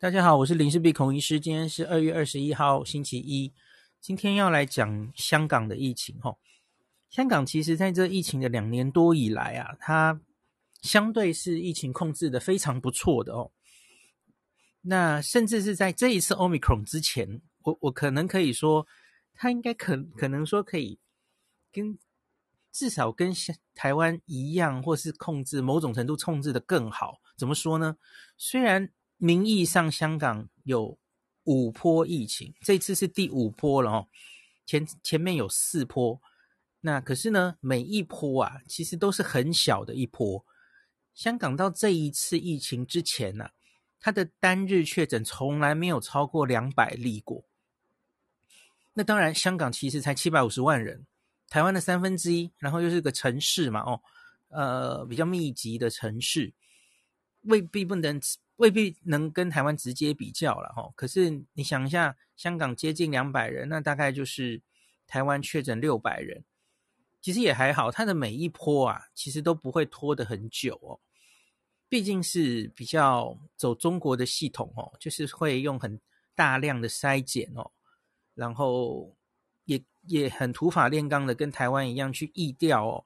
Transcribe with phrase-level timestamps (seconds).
[0.00, 1.38] 大家好，我是林氏璧孔医师。
[1.38, 3.52] 今天是二月二十一号，星期一。
[4.00, 6.18] 今天要来讲香港的疫情。
[6.20, 6.34] 哈，
[7.10, 10.18] 香港其实在这疫情的两年多以来啊，它
[10.80, 13.52] 相对是疫情控制的非常不错的哦。
[14.80, 18.86] 那甚至是在这一次 Omicron 之前，我我可能可以说，
[19.34, 20.98] 它应该可可能说可以
[21.70, 21.98] 跟
[22.72, 27.20] 至少跟像台湾一样，或是控制某种程度控制的更好。
[27.36, 27.98] 怎么说呢？
[28.38, 28.90] 虽然
[29.22, 30.98] 名义上香港有
[31.44, 34.08] 五波疫情，这次是第五波了哦。
[34.64, 36.18] 前前面有四波，
[36.80, 40.42] 那可是呢，每一波啊，其实都是很小的一波。
[41.12, 43.50] 香港到这一次疫情之前呢、啊，
[44.00, 47.44] 它的单日确诊从来没有超过两百例过。
[48.94, 51.06] 那当然，香港其实才七百五十万人，
[51.50, 54.00] 台湾的三分之一，然后又是个城市嘛，哦，
[54.48, 56.54] 呃，比较密集的城市，
[57.42, 58.18] 未必不能。
[58.60, 64.60] 未必能跟台湾直接比较了哈，可是你想一下，香港接近两百人，那大概就是
[65.06, 66.44] 台湾确诊六百人，
[67.22, 67.90] 其实也还好。
[67.90, 71.00] 它的每一波啊，其实都不会拖得很久哦，
[71.88, 75.98] 毕竟是比较走中国的系统哦，就是会用很
[76.34, 77.70] 大量的筛检哦，
[78.34, 79.16] 然后
[79.64, 83.04] 也也很土法炼钢的跟台湾一样去疫调哦，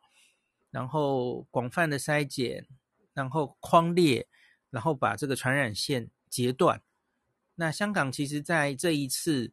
[0.73, 2.67] 然后广泛的筛检，
[3.13, 4.27] 然后框列。
[4.75, 6.83] 然后把这个传染线截断。
[7.55, 9.53] 那香港其实在这一次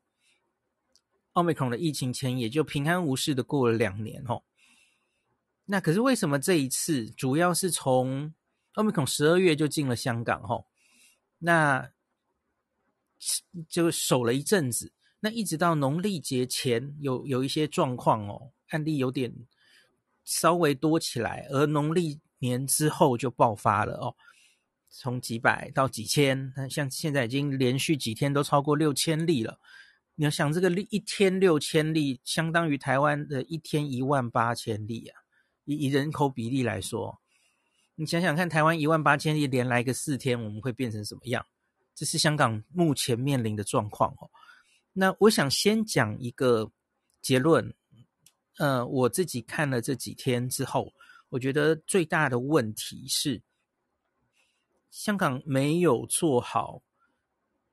[1.33, 4.41] 奥密克戎的疫情前，也就平安无事的过了两年哦。
[5.65, 8.33] 那可是为什么这一次主要是从
[8.73, 10.65] 奥密克戎十二月就进了香港哦？
[11.37, 11.91] 那
[13.69, 19.31] 就守了一阵子，那一直到农历节前有有一些状况哦，案例有点
[20.25, 24.15] 稍微多起来，而农历年之后就爆发了哦。
[24.93, 29.57] 从几百到几千，那像现在已经连续几天都超过六千例了。
[30.15, 35.17] 你要想这个例一天六千例，相当于台湾的一天一万八千例啊！
[35.63, 37.17] 以以人口比例来说，
[37.95, 41.43] 你想想看，台湾一万八千例连来个四天，我们会变成什么样？
[41.95, 44.29] 这是香港目前面临的状况哦。
[44.91, 46.69] 那我想先讲一个
[47.21, 47.73] 结论，
[48.57, 50.91] 呃，我自己看了这几天之后，
[51.29, 53.41] 我觉得最大的问题是。
[54.91, 56.83] 香港没有做好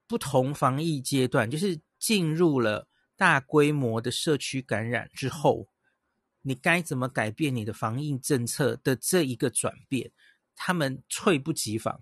[0.06, 2.86] 不同防疫阶段，就是进入了
[3.16, 5.66] 大规模的社区感染之后，
[6.42, 10.12] 你该怎么改变你的防疫政策的这一个转变，
[10.54, 12.00] 他们猝不及防。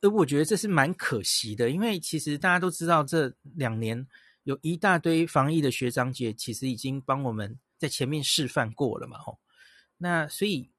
[0.00, 4.06] 而我觉得这是蛮可惜的，因为其实大家都知道，这两年
[4.44, 9.38] 有一大堆防疫的学长姐，其实已经帮我们在前面示范过了嘛，吼。
[9.98, 10.70] 那所以。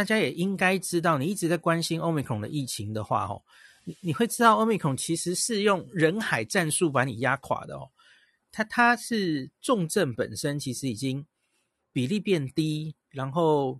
[0.00, 3.42] 大家也应该知道，你一直在关心 Omicron 的疫情的话，哦，
[3.84, 7.90] 你你会知道 Omicron 其实是用人海战术把你压垮的哦。
[8.50, 11.26] 它它是重症本身其实已经
[11.92, 13.78] 比例变低，然后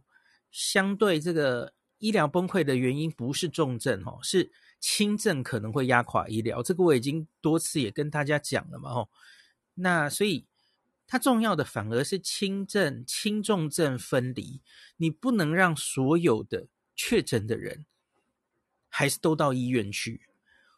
[0.50, 6.62] 相对这个医疗崩溃的原因不是重症哦，是轻症可能会压垮医疗。
[6.62, 9.08] 这个我已经多次也跟大家讲了嘛，哦，
[9.72, 10.46] 那所以。
[11.12, 14.62] 它重要的反而是轻症、轻重症分离，
[14.96, 17.84] 你不能让所有的确诊的人
[18.88, 20.28] 还是都到医院去，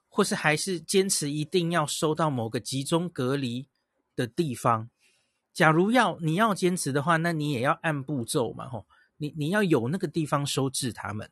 [0.09, 3.69] 或是还是坚持一定要收到某个集中隔离
[4.17, 4.89] 的地方。
[5.53, 8.87] 假如要你要坚持的话，那你也要按步骤嘛，吼，
[9.19, 11.31] 你你要有那个地方收治他们。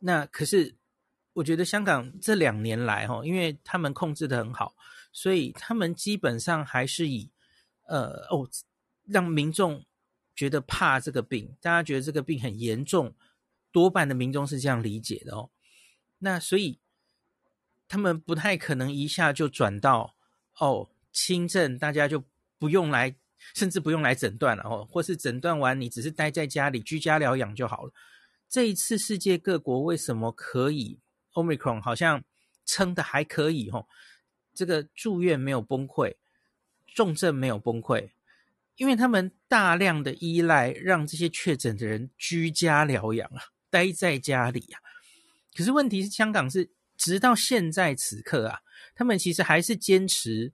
[0.00, 0.74] 那可是
[1.34, 4.74] 我觉得香港这两年来，吼，因为他们控制的很好。
[5.20, 7.28] 所以他们基本上还是以，
[7.86, 8.48] 呃哦，
[9.04, 9.84] 让民众
[10.36, 13.12] 觉得怕这个病，大家觉得这个病很严重，
[13.72, 15.50] 多半的民众是这样理解的哦。
[16.18, 16.78] 那所以
[17.88, 20.14] 他们不太可能一下就转到
[20.60, 22.22] 哦轻症，大家就
[22.56, 23.12] 不用来，
[23.56, 27.92] 甚至不用来诊断了哦，或是诊断完你只是待在家里居家疗养就好了。
[28.48, 31.00] 这一次世界各国为什么可以
[31.32, 32.22] Omicron 好像
[32.64, 33.84] 撑的还可以哦？
[34.58, 36.16] 这个住院没有崩溃，
[36.92, 38.10] 重症没有崩溃，
[38.74, 43.40] 因为他们大量的依赖让这些确诊的人居家疗养啊，
[43.70, 44.80] 待在家里啊。
[45.54, 48.58] 可是问题是，香港是直到现在此刻啊，
[48.96, 50.52] 他们其实还是坚持，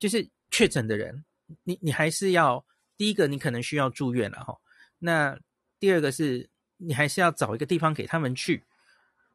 [0.00, 1.24] 就是确诊的人，
[1.62, 4.58] 你你还是要第一个，你可能需要住院了哈。
[4.98, 5.38] 那
[5.78, 8.64] 第二个是你还是要找一个地方给他们去，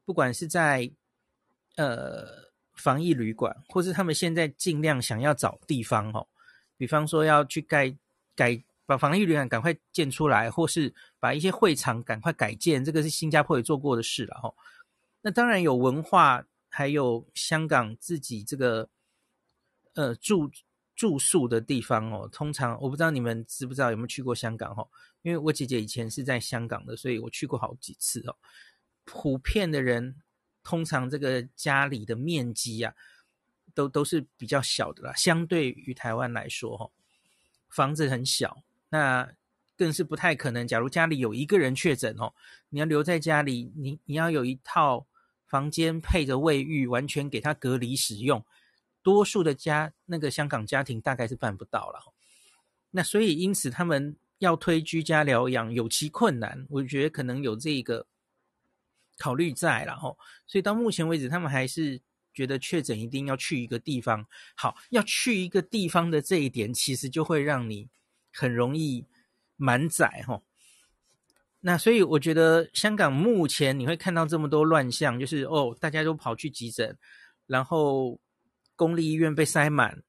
[0.03, 0.91] 不管是在
[1.77, 2.48] 呃。
[2.79, 6.27] 防疫旅馆，或是他们现在尽量想要找地方哦，
[6.77, 7.95] 比方说要去盖
[8.35, 14.53] 改把防疫旅馆赶快建出来，或是把一些会场赶快改建，这个是新加坡也做过的事了哈。
[15.21, 18.89] 那当然有文化，还有香港自己这个
[19.93, 20.49] 呃住
[20.95, 22.27] 住宿的地方哦。
[22.31, 24.87] 通常我不知道你们知不知道有没有去过香港哦？
[25.21, 28.35] 因为我姐姐以前是在香港的，所以我去过好几次哦。
[29.03, 30.15] 普遍的人
[30.69, 32.94] 通常这个家里的面积啊，
[33.74, 36.92] 都都是比较小的啦，相对于台湾来说哦，
[37.69, 39.31] 房子很小，那。
[39.80, 40.68] 更是不太可能。
[40.68, 42.33] 假如家里有一个人确诊哦，
[42.68, 45.07] 你要留在家里，你你要有一套
[45.48, 48.44] 房间配着卫浴，完全给他隔离使用。
[49.01, 52.13] 多数的家那个香港家庭大概是办不到了。
[52.92, 58.06] 那所以因此他们要推居家疗养有其困难，我觉得可能有这个
[59.19, 60.18] 考虑在了吼。
[60.48, 62.01] 所以到目前为止，他们还是
[62.33, 64.25] 觉得确诊一定要去一个地方。
[64.56, 67.88] 好，要去一个地方的这一点，其实就会让你
[68.33, 69.06] 很容易。
[69.62, 70.42] 满载哈，
[71.60, 76.98] 那所以我觉得香港目前你会看到这么多乱象，就是哦，大家都跑去急诊，
[77.45, 78.18] 然后
[78.77, 80.01] 公立医院被塞满，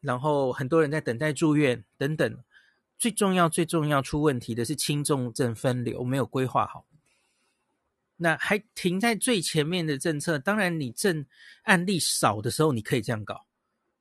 [0.00, 2.38] 然后很多人在等待住院等等。
[2.96, 6.86] 最重要、最重要出问题的是轻重症分流没有规划好，
[8.24, 10.38] 那还停在最前面的政策。
[10.38, 11.26] 当然，你正
[11.64, 13.44] 案例少的时候，你可以这样搞，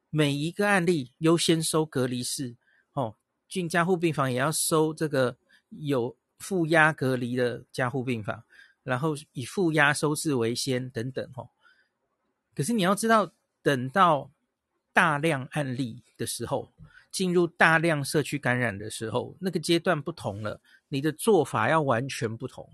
[0.09, 2.55] 每一个案例优先收隔离室
[2.93, 3.17] 哦。
[3.49, 5.35] 进加护病房也要收这个
[5.71, 8.41] 有负压隔离的加护病房，
[8.83, 11.49] 然后以负压收治为先等等吼。
[12.55, 13.29] 可是你要知道，
[13.61, 14.31] 等到
[14.93, 16.71] 大量案例的时候，
[17.11, 22.69] 进入大量社区感染的时候，那个阶段不同了，你的做法要完全不同。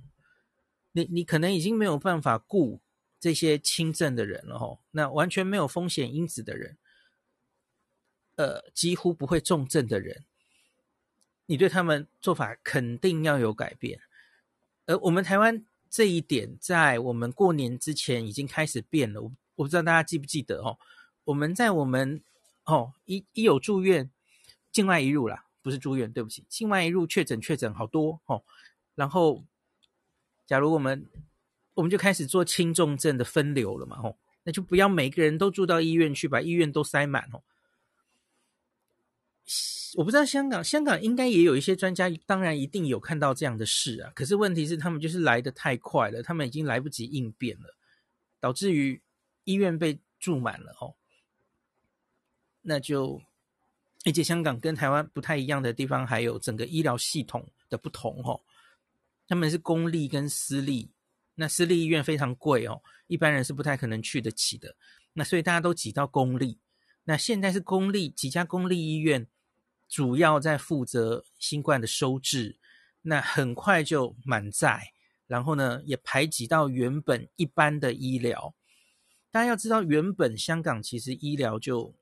[0.99, 2.79] 你你可能已经没有办法顾
[3.19, 6.77] 这些轻症的人了吼，那完全没有风险因子的人，
[8.35, 10.23] 呃，几乎不会重症的人。
[11.45, 13.99] 你对他们做法肯定要有改变，
[14.85, 19.21] 而我们台湾这一点，在我们过年之前已经开始变了。
[19.21, 20.77] 我我不知道大家记不记得哦？
[21.25, 22.21] 我们在我们
[22.65, 24.09] 哦一一有住院，
[24.71, 28.43] 境外一入啦，不是住院，对不起，境外一入确诊确诊好多哦。
[28.95, 29.43] 然后，
[30.49, 31.05] 假如我们
[31.75, 37.43] 我们就开始做轻重症的分流了嘛，吼，那就不要每个人都住到医院去，把医院都塞满哦。
[39.95, 44.11] 我不知道香港，香港应该也有一些专家，当然一定有看到这样的事啊。
[44.15, 47.75] 可是问题是，他们就是来得太快了，他们已经来不及应变了，
[48.39, 48.99] 导致于
[49.43, 50.95] 医院被住满了哦。
[52.63, 53.21] 那就，
[54.03, 58.41] 而且香港跟台湾不太一样的地方，还有整个医疗系统的不同哦。
[59.29, 60.91] 他们是公立跟私立，
[61.35, 64.75] 那私立医院非常贵哦，一般人是不太可能去得起的。
[65.13, 66.59] 那所以大家都挤到公立。
[67.05, 69.25] 那现在是公立几家公立医院。
[69.87, 72.59] 主要在负责新冠的收治，
[73.01, 74.93] 那很快就满载，
[75.25, 78.53] 然后呢，也排挤到原本一般的医疗。
[79.31, 81.95] 大家要知道，原本香港其实医疗就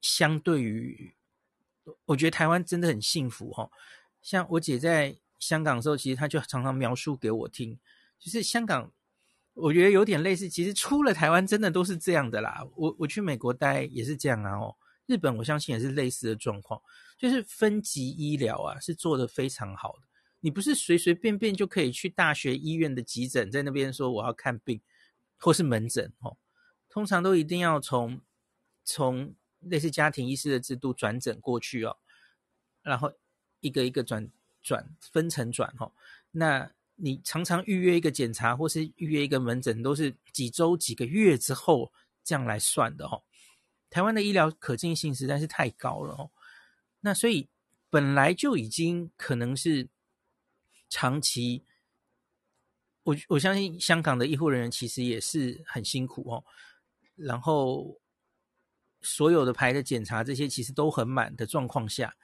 [0.00, 1.16] 相对于，
[2.04, 3.68] 我觉得台湾真的很幸福哈。
[4.22, 7.78] 像我姐在香港的时候，其实他就常常描述给我听，
[8.18, 8.92] 就是香港，
[9.54, 12.66] 我觉得有点类似，其实出了台湾真的都是这样的啦。
[12.76, 14.76] 我我去美国待也是这样啊哦。
[15.06, 16.80] 日本我相信也是类似的状况，
[17.18, 20.08] 就是分级医疗啊是做得非常好的。
[20.40, 24.80] 你不是随随便便就可以去大学医院的急诊，在那边说我要看病，
[25.38, 26.38] 或是门诊哦，
[26.88, 28.20] 通常都一定要从
[28.82, 31.98] 从类似家庭医师的制度转诊过去哦，
[32.82, 33.12] 然后
[33.60, 34.30] 一个一个转
[34.64, 35.92] 转分层转哦。
[36.32, 41.92] 那你常常预约一个检查或是预约一个门诊，都是几周几个月之后
[42.24, 43.22] 这样来算的哦。
[43.90, 46.30] 台湾的医疗可进性实在是太高了哦，
[47.00, 47.48] 那所以
[47.90, 49.88] 本来就已经可能是
[50.88, 51.64] 长期，
[53.04, 56.44] 我我相信香港的医护人员其实也是很辛苦哦，
[57.14, 58.00] 然后
[59.00, 62.16] 所有的排的检查这些其实都很满的状况下，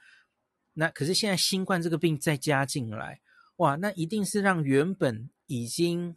[0.73, 3.21] 那可是现在新冠这个病再加进来，
[3.57, 6.15] 哇，那一定是让原本已经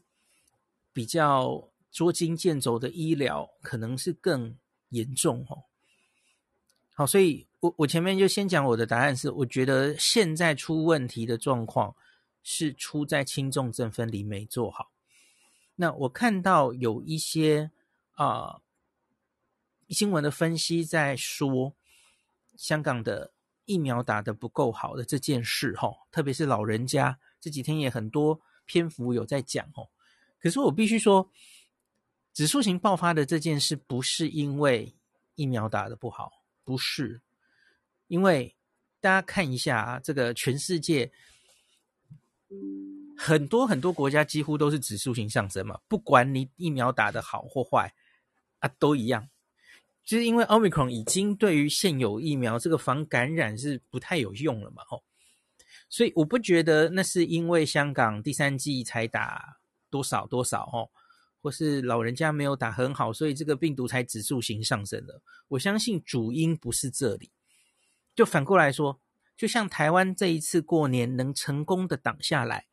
[0.92, 4.56] 比较捉襟见肘的医疗可能是更。
[4.90, 5.64] 严重哦，
[6.94, 11.96] 好，所以我我前面就先讲我的答案是，我觉得现在出问题的状况
[12.44, 14.92] 是出在轻重症分离没做好。
[15.74, 17.72] 那我看到有一些
[18.12, 18.60] 啊、
[19.88, 21.74] 新闻的分析在说，
[22.56, 23.32] 香港的
[23.64, 29.88] 疫苗打得不够好的这件事哈，特别是老人家这几天也很多篇幅有在讲哦。
[30.40, 31.30] 可是我必须说。
[32.36, 34.92] 指数型爆发的这件事，不是因为
[35.36, 37.20] 疫苗打得不好，不是，
[38.08, 38.56] 因为
[39.00, 41.12] 大家看一下啊，这个全世界
[43.16, 47.94] 很多很多国家几乎都是指数型上升嘛，不管你疫苗打得好或坏
[48.58, 49.28] 啊，都一样。
[50.04, 55.02] 就是因为 Omicron 已经对于现有疫苗这个防感染是不太有用了嘛，吼，
[55.88, 59.56] 所以我不觉得那是因为香港第三季才打
[59.88, 60.90] 多少多少，吼，
[61.40, 65.22] 或是老人家没有打很好，所以这个病毒才指数型上升的。
[65.48, 67.30] 我相信主因不是这里。
[68.14, 69.00] 就反过来说，
[69.36, 72.66] 就像台湾这一次过年能成功的挡下来，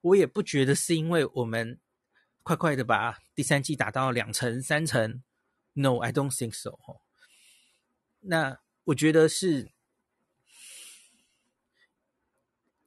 [0.00, 1.80] 我也不觉得是因为我们
[2.42, 5.22] 快快的把第三季打到两成三成。
[5.78, 6.78] No, I don't think so.
[8.20, 9.70] 那我觉得是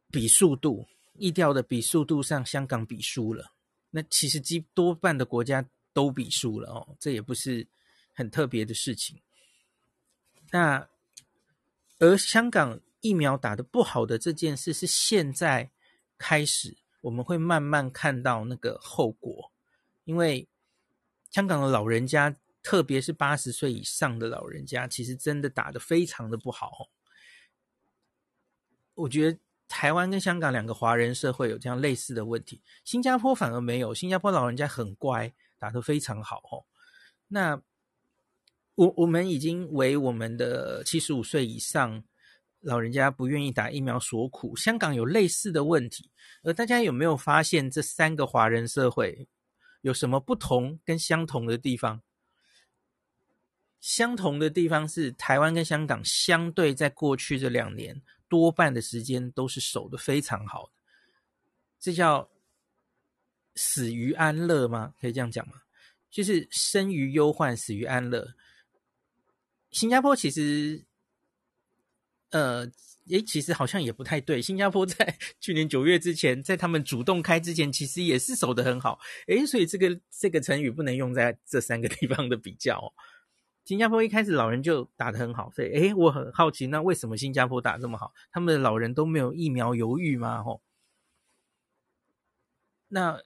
[0.10, 3.54] 比速度，疫调的比速度上，香港比输了。
[3.92, 7.68] 那其实基多半的国家都比输了哦，这也不是
[8.16, 9.22] 很特别的事情。
[10.52, 10.90] 那
[12.00, 15.70] 而香港疫苗打得不好的这件事，是现在
[16.18, 19.52] 开始我们会慢慢看到那个后果，
[20.06, 20.48] 因为
[21.30, 22.36] 香港的老人家。
[22.62, 26.90] 特别是八十岁以上的老人家，其实真的打得非常的不好。
[28.96, 36.38] 我觉得台湾跟香港两个华人社会有这样类似的问题，新加坡反而没有，新加坡老人家很乖，打得非常好。
[36.52, 36.66] 哦，
[37.28, 37.62] 那
[38.76, 42.04] 我我们已经为我们的七十五岁以上
[42.60, 44.56] 老人家不愿意打疫苗所苦。
[44.56, 46.12] 香港有类似的问题，
[46.44, 49.30] 而大家有没有发现这三个华人社会
[49.82, 52.02] 有什么不同跟相同的地方？
[53.82, 60.72] 相同的地方是，台湾跟香港相对在过去这两年多半的时间都是守得非常好的，
[61.80, 62.30] 这叫
[63.56, 64.94] 死于安乐吗？
[65.00, 65.54] 可以这样讲吗？
[66.12, 68.34] 就是生于忧患，死于安乐。
[69.72, 70.84] 新加坡其实，
[72.32, 72.70] 呃，
[73.10, 74.42] 诶，其实好像也不太对。
[74.42, 79.00] 新加坡在去年九月之前，在他们主动开之前，其实也是守得很好。
[79.28, 82.94] 诶，所以这个这个成语不能用在这三个地方的比较。
[83.70, 88.12] 新加坡一开始老人就打得很好，所以诶，我很好奇，那为什么新加坡打这么好？
[88.32, 90.42] 他们的老人都没有疫苗犹豫吗？
[90.42, 90.60] 吼，
[92.88, 93.22] 那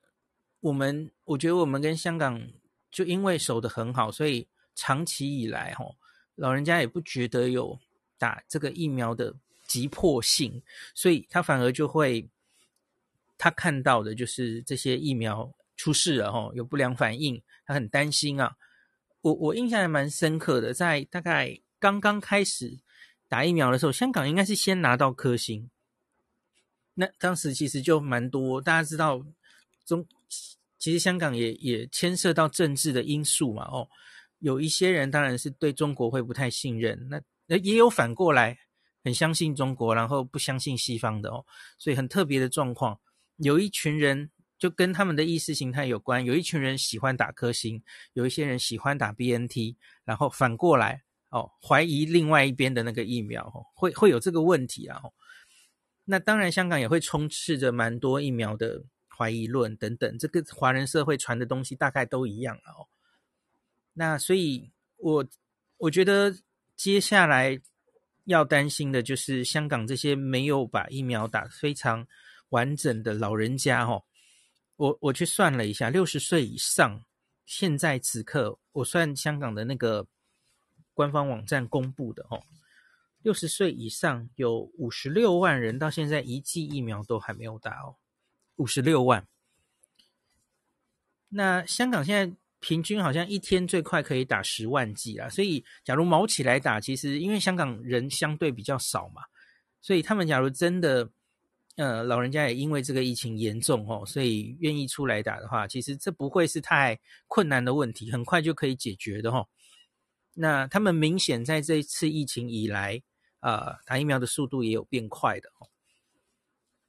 [0.60, 2.46] 我们我觉得我们跟香港
[2.92, 4.46] 就因为守得很好，所以
[4.76, 5.96] 长期以来吼，
[6.36, 7.80] 老人家也不觉得有
[8.18, 9.34] 打这个疫苗的
[9.66, 10.62] 急迫性，
[10.94, 12.28] 所以他反而就会
[13.38, 18.58] 他看到的就是这些疫苗出事了吼，有不良反应，他很担心啊。
[19.24, 22.78] 我我印象还蛮深刻的，在大概刚刚开始
[23.30, 25.70] 打疫苗的时候，香港应该是先拿到科兴。
[26.96, 29.26] 那当时其实就蛮多，大家知道
[29.86, 30.06] 中，
[30.78, 33.64] 其实香港也也牵涉到政治的因素嘛。
[33.64, 33.88] 哦，
[34.40, 38.60] 有一些人当然是对中国会不太信任，那那也有反过来
[39.06, 41.46] 很相信中国，然后不相信西方的哦。
[41.78, 43.00] 所以很特别的状况，
[43.38, 44.30] 有一群人。
[44.64, 55.02] 就跟他们的意识形态有关，有一群人喜欢打科兴，有一些人喜欢打 BNT，然后反过来哦，怀疑另外一边的那个疫苗哦，会会有这个问题啊。
[56.06, 62.88] 那当然，香港也会充斥着蛮多疫苗的怀疑论等等，这个华人社会传的东西大概都一样哦。
[63.92, 65.28] 那所以我
[65.76, 66.34] 我觉得
[66.78, 67.60] 接下来
[68.24, 72.08] 要担心的就是香港这些没有把疫苗打非常
[72.48, 74.06] 完整的老人家哦。
[74.76, 77.06] 我我去算了一下，六十岁以上，
[77.46, 80.08] 现在此刻我算香港的那个
[80.94, 82.44] 官方网站公布的哦，
[83.22, 87.96] 六十岁以上有五十六万人，到现在一剂疫苗都还没有打哦，
[88.56, 89.28] 五十六万。
[91.30, 99.22] 那香港现在平均好像一天最快可以打十万剂啦，所以假如卯起来打，其实因为香港人相对比较少嘛，
[99.82, 101.12] 所以他们假如真的。
[101.76, 109.48] 呃，老人家也因为这个疫情严重哦，所以愿意出来打的话，其实这不会是太困难的问题，很快就可以解决的哦。
[110.36, 113.02] 那他们明显在这一次疫情以来，
[113.40, 115.68] 呃，打疫苗的速度也有变快的哦。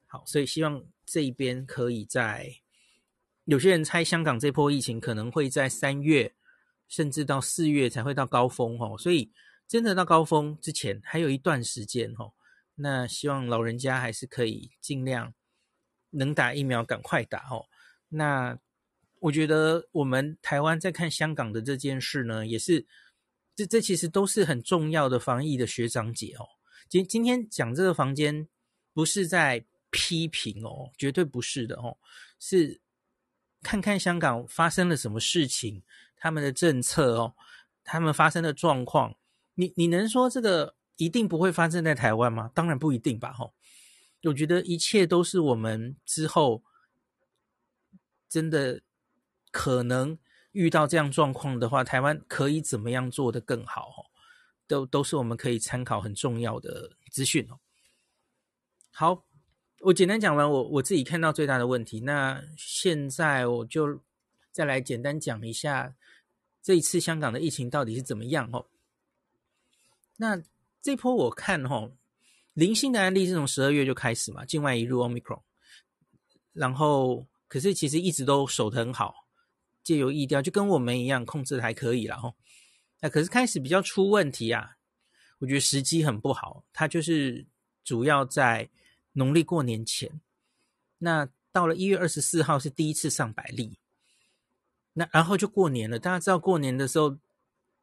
[0.07, 2.61] 好，所以希望这一边可以在，
[3.47, 6.35] 有些人猜香港这波疫情可能会在三月，
[6.89, 9.33] 甚至到四月才会到高峰哦，所以
[9.67, 12.35] 真的到高峰之前还有一段时间哦。
[12.77, 15.33] 那希望老人家还是可以尽量
[16.11, 17.67] 能打疫苗赶快打哦。
[18.09, 18.59] 那
[19.21, 22.85] 我觉得我们台湾在看香港的这件事呢，也是
[23.55, 26.47] 这这其实都是很重要的防疫的学长姐哦。
[26.89, 28.49] 今今天讲这个房间
[28.93, 31.97] 不是在批评哦，绝对不是的哦，
[32.41, 32.81] 是
[33.63, 35.83] 看看香港发生了什么事情，
[36.17, 37.35] 他们的政策哦，
[37.85, 39.17] 他们发生的状况，
[39.55, 40.75] 你你能说这个？
[40.97, 42.51] 一定不会发生在台湾吗？
[42.55, 43.55] 当然不一定吧，吼！
[44.25, 46.63] 我觉得一切都是我们之后
[48.29, 48.81] 真的
[49.51, 50.19] 可能
[50.53, 53.89] 遇到这样状况的话，台湾可以怎么样做得更好？
[53.89, 54.07] 哦，
[54.67, 57.59] 都都是我们可以参考很重要的资讯哦。
[58.91, 59.27] 好，
[59.81, 64.01] 我简单讲完我我自己看到最大的问题，那现在我就
[64.53, 65.95] 再来简单讲一下
[66.63, 68.67] 这一次香港的疫情到底是怎么样哦。
[70.17, 70.41] 那
[70.85, 71.91] 这波我看哈，
[72.53, 75.41] 零星的案例是从十二月就开始嘛，境外移入 Omicron，
[76.53, 79.27] 然后可是其实一直都守得很好，
[79.83, 82.35] 借由疫调就跟我们一样控制的还可以了哈。
[83.01, 84.77] 那可是开始比较出问题啊，
[85.39, 87.47] 我觉得时机很不好，它就是
[87.83, 88.69] 主要在
[89.13, 90.21] 农历过年前，
[90.99, 93.79] 那到了一月二十四号是第一次上百例，
[94.93, 97.17] 那然后就过年了，大家知道过年的时候。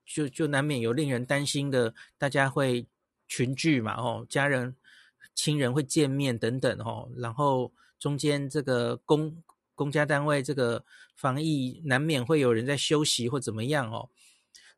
[0.03, 2.85] 就就难免有令人担心的，大家会
[3.31, 4.75] 群聚嘛，哦，家人、
[5.33, 9.41] 亲人会见面等等，哦，然后中间这个公
[9.73, 10.83] 公家单位这个
[11.15, 14.09] 防疫难免会有人在休息或怎么样哦，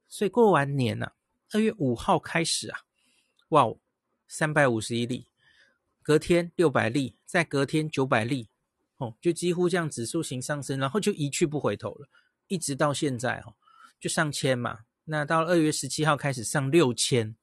[0.08, 1.14] 所以过完年呢，啊，
[1.54, 2.82] 二月五号开始啊，
[3.50, 3.74] 哇，
[4.28, 5.26] 三百五十一例，
[6.04, 8.50] 隔天六百例，再隔天九百例，
[8.98, 12.08] 哦，就几乎这样指数型上升，然后就一去不回头了，
[12.50, 13.56] 一直到现在哦，
[14.00, 14.82] 就上千嘛。
[15.06, 17.36] 那到二月十七号开始上六千，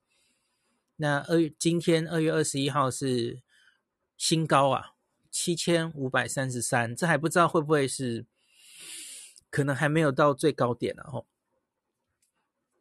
[1.02, 3.40] 那二月今天二月二十一号是
[4.18, 4.92] 新高啊，
[5.30, 8.26] 七千五百三十三，这还不知道会不会是，
[9.48, 11.24] 可能还没有到最高点了哦。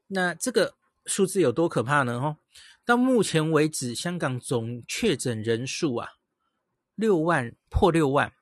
[0.08, 2.20] 那这个数字有多可怕呢？
[2.20, 2.38] 哦，
[2.84, 6.10] 到目前为止，香港总确诊人数啊，
[6.96, 8.34] 六万破六万，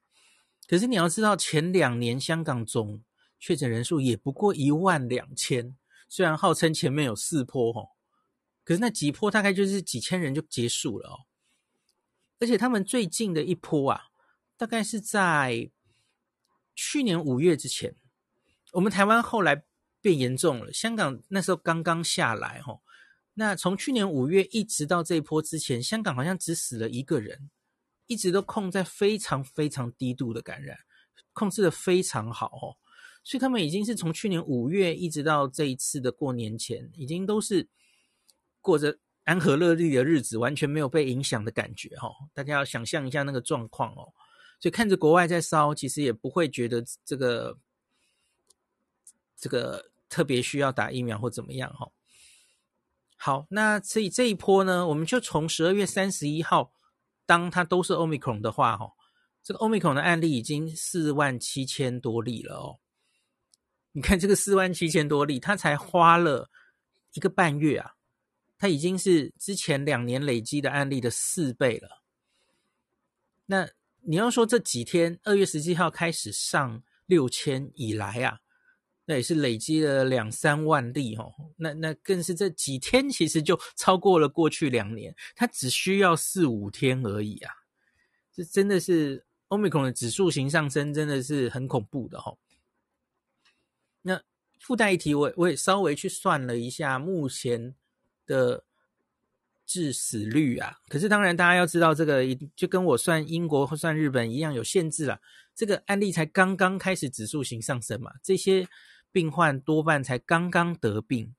[0.67, 3.03] 可是你要知道，前两年香港总
[3.39, 5.77] 确诊人数也不过一万两千。
[6.09, 7.89] 虽然号称前面有四波吼，
[8.67, 11.15] 可是那几波大概就是几千人就结束了哦。
[12.37, 14.07] 而且他们最近的一波啊，
[14.57, 15.71] 大概是在
[16.75, 17.95] 去年五月之前，
[18.73, 19.63] 我们台湾后来
[20.01, 22.81] 变严重了，香港那时候刚刚下来吼。
[23.35, 27.49] 那从去年五月一直到这一波之前，香港好像只死了一个人，
[28.07, 30.77] 一直都控在非常非常低度的感染，
[31.31, 32.75] 控制得非常好哦。
[33.23, 37.69] 所以他们已经是从去年五月一直到这一次的过年前，已经都是
[38.67, 42.11] 过着安和乐利的日子，完全没有被影响的感觉哈。
[42.33, 44.11] 大家要想象一下那个状况哦。
[44.59, 47.57] 所以看着国外在烧，其实也不会觉得这个
[49.37, 51.89] 这个特别需要打疫苗或怎么样哈。
[53.15, 56.73] 好，那所以这一波呢，我们就从十二月三十一号，
[57.25, 58.91] 当它都是 Omicron 的话哈，
[59.41, 62.79] 这个 Omicron 的案例已经四万七千多例了哦。
[63.93, 66.49] 你看这个四万七千多例，他才花了
[67.13, 67.93] 一个半月啊，
[68.57, 72.01] 它已经是之前两年累积的案例的四倍了。
[73.45, 73.69] 那
[74.01, 78.39] 你要说这几天二月十七号开始上六千以来啊，
[79.05, 81.33] 那也是累积了两三万例哦。
[81.57, 87.53] 那那更是这几天其实就超过了过去两年，它只需要四五天而已啊。
[88.33, 92.37] 这真的是 Omicron 的指数型上升，真的是很恐怖的哦。
[94.01, 94.21] 那
[94.59, 97.75] 附带一提，我我也稍微去算了一下目前
[98.27, 98.63] 的
[99.65, 100.77] 致死率啊。
[100.87, 102.23] 可是当然，大家要知道，这个
[102.55, 105.19] 就跟我算英国或算日本一样有限制了。
[105.55, 108.67] 这个案例才刚刚开始指数型上升嘛，这些
[109.11, 111.33] 病患多半才刚刚得病，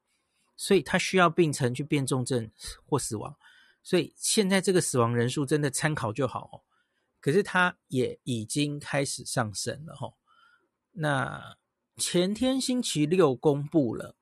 [0.57, 2.51] 所以他需要病程去变重症
[2.85, 3.37] 或死亡。
[3.85, 6.67] 所以现在这个死亡人数真的参考就好哦。
[7.21, 10.17] 可是他也已经开始上升了吼。
[10.93, 11.59] 那。
[12.01, 14.15] 前天星期六公布了，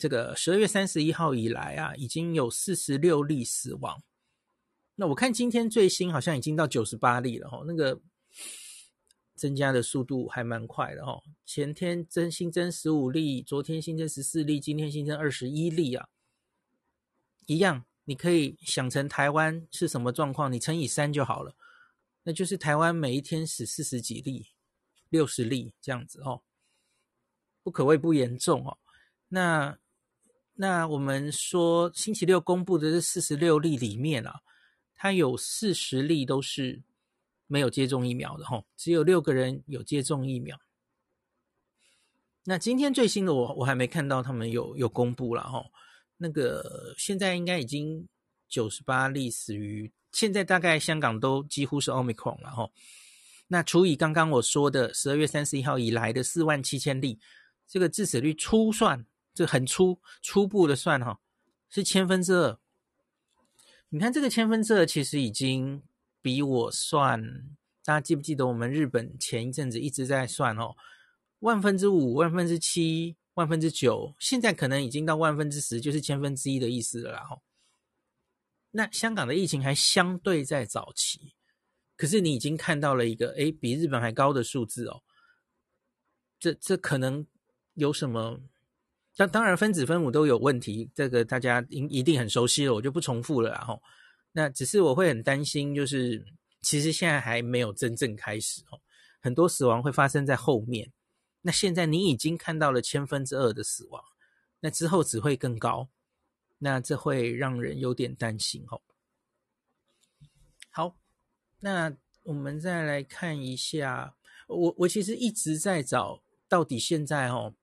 [0.00, 4.02] 这个十二月三十一号以来啊，已经有四十六例死亡。
[4.94, 8.00] 那我看今天最新好像已经到九十八例了哈，那个
[9.34, 11.22] 增加的速度还蛮快的哈。
[11.44, 16.08] 前天增新增十五例，昨天新增十四例，今天新增二十一例啊，
[17.44, 21.54] 一样，你可以想成台湾是什么状况，你乘以三就好了，
[22.22, 24.46] 那就是台湾每一天死四十几例、
[25.10, 26.40] 六十例这样子哦。
[27.62, 28.78] 不可谓不严重哦。
[29.28, 29.78] 那
[30.60, 34.40] 那我们说星期六公布的这四十六例里面啊，
[34.94, 36.82] 它有四十例都是
[37.46, 40.60] 没有接种疫苗的哈，只有六个人有接种疫苗。
[42.44, 45.64] 那今天最新的我我还没看到他们有有公布了哈。
[46.18, 48.06] 那个现在应该已经
[48.46, 52.68] 九十八例死于，现在大概香港都几乎是 Omicron 了哈。
[53.48, 57.18] 那除以刚刚我说的十二月三十一号以来的四万七千例。
[57.66, 61.20] 这个致死率初算，这很初初步的算哈，
[61.68, 62.58] 是千分之二。
[63.88, 65.82] 你看这个千分之二，其实已经
[66.22, 67.20] 比我算
[67.84, 70.76] 大家记不记得我们日本前一阵子一直在算哦，
[71.40, 77.24] 万分之五、万分之七、万分之九，现在可能已经到万分之十，就是千分之一的意思了啦。
[77.24, 77.42] 吼，
[78.70, 81.34] 那香港的疫情还相对在早期，
[81.96, 85.02] 可是你已经看到了一个诶，比日本还高的数字哦。
[86.38, 87.26] 这这可能
[87.74, 88.40] 有什么？
[89.16, 93.50] 当当然分子分母都有问题，这个大家一一定很熟悉了，我就不重复了。
[93.50, 93.82] 然后，
[94.32, 96.24] 那只是我会很担心，就是
[96.62, 98.80] 其实现在还没有真正开始哦，
[99.20, 100.90] 很多死亡会发生在后面。
[101.42, 104.02] 那现在你已经看到了千分之二的死亡，
[104.60, 105.88] 那之后只会更高，
[106.58, 108.80] 那这会让人有点担心哦。
[110.70, 110.96] 好，
[111.60, 111.92] 那
[112.22, 114.14] 我们再来看一下，
[114.46, 116.22] 我我其实一直在找。
[116.48, 117.54] 到底现在哦，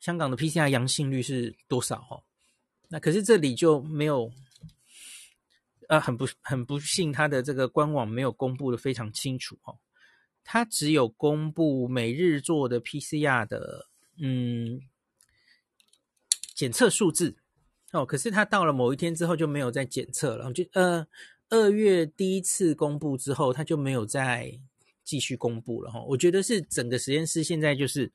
[0.00, 2.22] 香港的 PCR 阳性率是多少哦？
[2.88, 4.32] 那可是这里就没有，
[5.88, 9.78] 呃，很不很不幸，它的这个官网没有公布的非常清楚哦。
[10.44, 13.86] 它只有公布每日做的 PCR 的
[14.18, 14.80] 嗯
[16.54, 17.36] 检测数字
[17.92, 21.06] 哦，可是它到了某一天之后就没有再检测了，就呃
[21.48, 24.60] 二月第一次公布之后，它就没有再。
[25.04, 28.12] 继续公布了哈，我觉得是整个实验室现在就是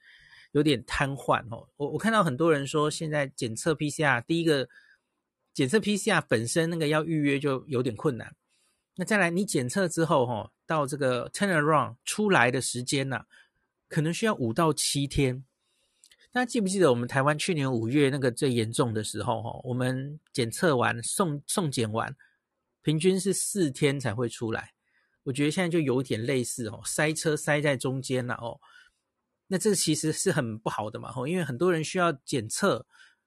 [0.54, 1.68] 有点瘫痪哦。
[1.78, 4.68] 我我看到很多人说，现在检测 PCR，第一个
[5.54, 8.36] 检测 PCR 本身那个要预约就有点困难。
[8.96, 13.26] 那再来，你检测之后哈，到这个 turnaround 出来的时间呐，
[13.88, 15.44] 可能需要五到七天。
[16.32, 19.60] 大家记不记得我们台湾去年五月那个最严重的时候哈？
[19.64, 22.16] 我们检测完送送检完，
[22.82, 24.74] 平均是四天才会出来。
[25.24, 28.60] 我觉得现在就有点类似哦，塞车塞在中间了哦，
[29.48, 32.86] 那这其实是很不好的嘛吼，因为很多人需要检测，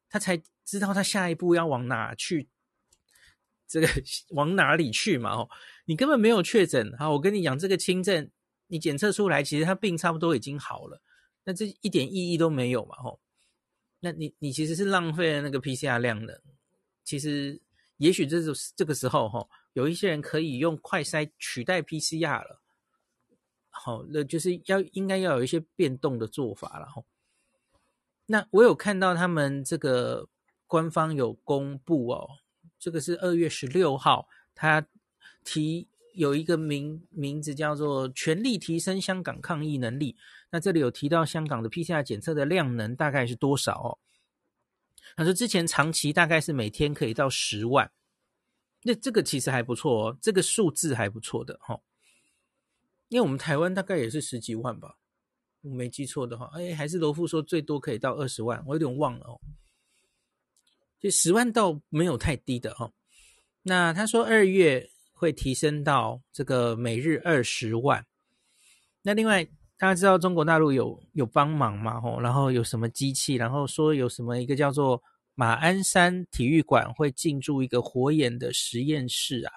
[0.08, 2.48] 他才知道他下一步要往哪去，
[3.68, 3.88] 这个
[4.30, 5.48] 往哪里去嘛哦，
[5.84, 8.30] 你根本没有确诊，好，我跟你讲这个轻症，
[8.66, 11.00] 你检测出来其实他病差不多已经好了，
[11.44, 13.20] 那这一点意义都没有嘛吼，
[14.00, 16.42] 那你你其实是浪费了那个 PCR 量的，
[17.04, 17.60] 其实
[17.98, 19.48] 也许这是这个时候吼。
[19.76, 22.62] 有一些人可以用快筛取代 PCR 了，
[23.84, 27.02] 好，那就是要应该要有一些变动的做法了哈。
[28.26, 30.28] 那我有看到他们这个
[30.66, 32.28] 官方有公布哦，
[32.78, 34.86] 这个是二月十六号，他
[35.44, 40.16] 提有一个名名字叫做“全力提升香港抗疫能力”。
[40.50, 43.98] 那这里有提到香港的 PCR 检测的量能大概是多少哦？
[45.16, 47.92] 他说之前长期大概是每天可以到十万。
[48.82, 51.80] 那这个其实还不错哦，这个数字还不错的哈，
[53.08, 54.96] 因为我们台湾大概也是十几万吧，
[55.62, 59.40] 我没记错的话，哎，还是罗富说最多可以到二十万，我有点忘了哦，
[61.00, 62.90] 就十万倒没有太低的哈。
[63.62, 68.04] 那他说二月会提升到这个每日二十万。
[69.02, 69.44] 那另外
[69.76, 72.00] 大家知道中国大陆有有帮忙吗？
[72.00, 75.02] 吼，然后有什么机器，然后说有什么一个叫做。
[75.38, 79.52] 马鞍山体育馆会进驻一个火眼的实验室啊，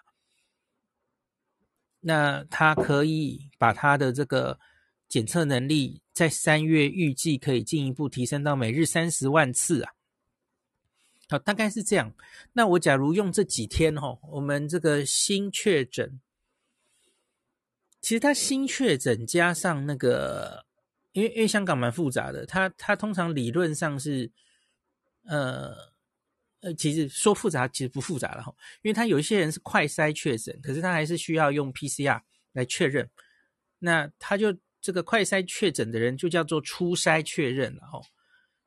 [2.02, 4.60] 那他可以把他的这个
[5.08, 9.94] 检测能力在三月预计可以进一步提升到每日三十万次啊。
[11.30, 12.14] 好，大概是这样。
[12.54, 16.20] 那我假如用这几天哈，我们这个新确诊，
[18.02, 20.66] 其实他新确诊加上那个，
[21.12, 24.32] 因为因为香港蛮复杂的，他他通常理论上是。
[25.26, 25.76] 呃
[26.62, 33.10] 呃，其实说复杂其实不复杂了哈，因为他有一些人是快筛确诊，可是他还是需要用 PCR 来确认。
[33.80, 38.02] 那他就这个快筛确诊的人就叫做初筛确认了哈，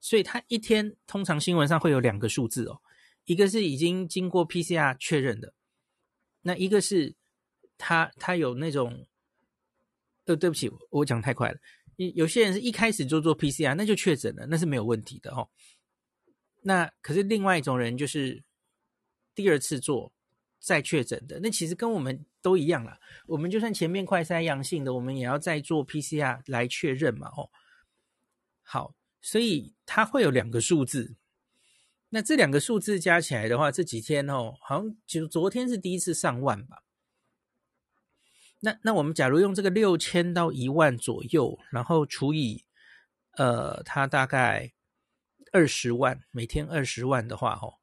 [0.00, 2.80] 所以他一天通常新闻上会有两个数字哦，
[3.26, 5.52] 一个是已经经过 PCR 确认的，
[6.40, 7.14] 那一个是
[7.76, 9.06] 他他有那种，
[10.24, 11.58] 呃，对不起，我讲太快了，
[11.96, 15.46] 有有些人是一开始就做 PCR，那就确诊了，那是没有问题的哈。
[16.64, 18.44] 那可是另外一种人，就是
[19.34, 20.12] 第二次做
[20.60, 23.00] 再确诊的，那其实跟我们都一样啦。
[23.26, 27.26] 我们就算前面快筛阳性的，我们也要再做 PCR 来确认嘛。
[27.36, 27.50] 哦，
[28.62, 31.16] 好，所以它会有两个数字。
[32.10, 36.84] 那这两个数字加起来的话，这几天哦，好像就昨天是第一次上万吧。
[38.60, 42.64] 那那我们假如用这个六千到一万左右，然后除以
[43.32, 44.72] 呃，它大概。
[45.52, 47.74] 二十万每天二十万的话，哦，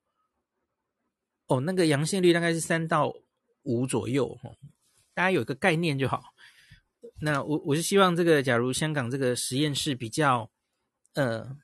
[1.45, 3.13] 哦，那个阳性率大概是三到
[3.63, 4.57] 五左右，哦，
[5.13, 6.33] 大家有一个概念就好。
[7.21, 10.49] 那我我是希望这个，假如香港这个实验室比较
[11.13, 11.57] 呃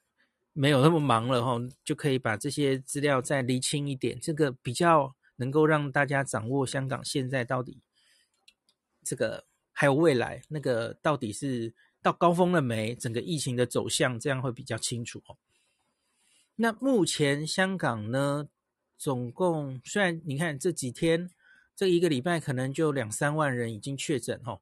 [0.54, 7.82] 没有那么忙了，哈，就可以把这些资料再厘清一点，这个比较能够让大家掌握香港现在到底
[9.04, 12.94] 这个还有未来那个到底是到高峰了没？
[12.94, 15.36] 整个疫情的走向，这样会比较清楚哦。
[16.56, 18.48] 那目前香港呢，
[18.98, 21.30] 总共虽然你看这几天
[21.76, 24.62] 这一个礼拜可能就两三万人已经确诊哦，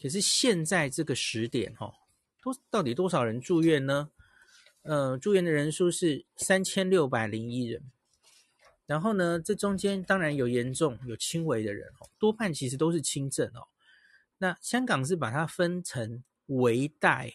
[0.00, 1.92] 可是现在这个时点哦，
[2.40, 4.10] 多到底多少人住院呢？
[4.82, 7.82] 呃，住院的人数是三千六百零一人。
[8.86, 13.68] 然后呢，这中间当然有严重有轻微的人哦，多半其实都是轻症哦。
[14.38, 17.34] 那香港是把它分成危殆，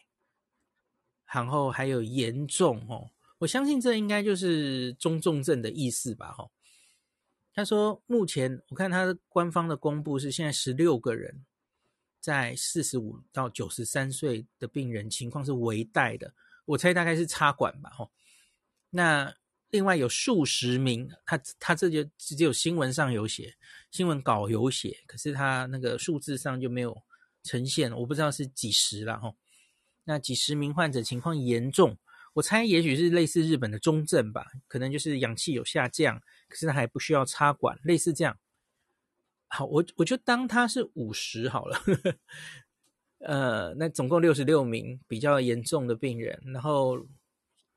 [1.31, 3.11] 然后还有严重哦。
[3.39, 6.31] 我相信这应该就是中重症的意思吧？
[6.31, 6.49] 哈，
[7.53, 11.45] 他说目前我看他官方的公布是现在十六个人，
[12.19, 16.33] 在四十五到九十三岁的病人情况是危殆的，
[16.65, 17.89] 我猜大概是插管吧？
[17.91, 18.09] 哈，
[18.89, 19.35] 那。
[19.69, 23.53] 另外有数十名，他他这就直接有新闻上有写，
[23.91, 26.97] 新闻稿有写，可是他那个数字上就没有
[27.43, 29.35] 呈现，我不知道是几十了哈。
[30.05, 31.97] 那几十名患者情况严重，
[32.37, 38.37] 我猜也许是类似日本的中症吧，可能就是氧气有下降，可是他还不需要插管，类似这样。
[39.47, 41.79] 好，我我就当他是五十好了，
[43.19, 47.07] 呃，那总共六十六名比较严重的病人，然后。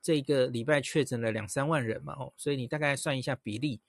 [0.03, 3.79] 这个礼拜确诊了两三万人嘛，哦，所以你大概算一下比例，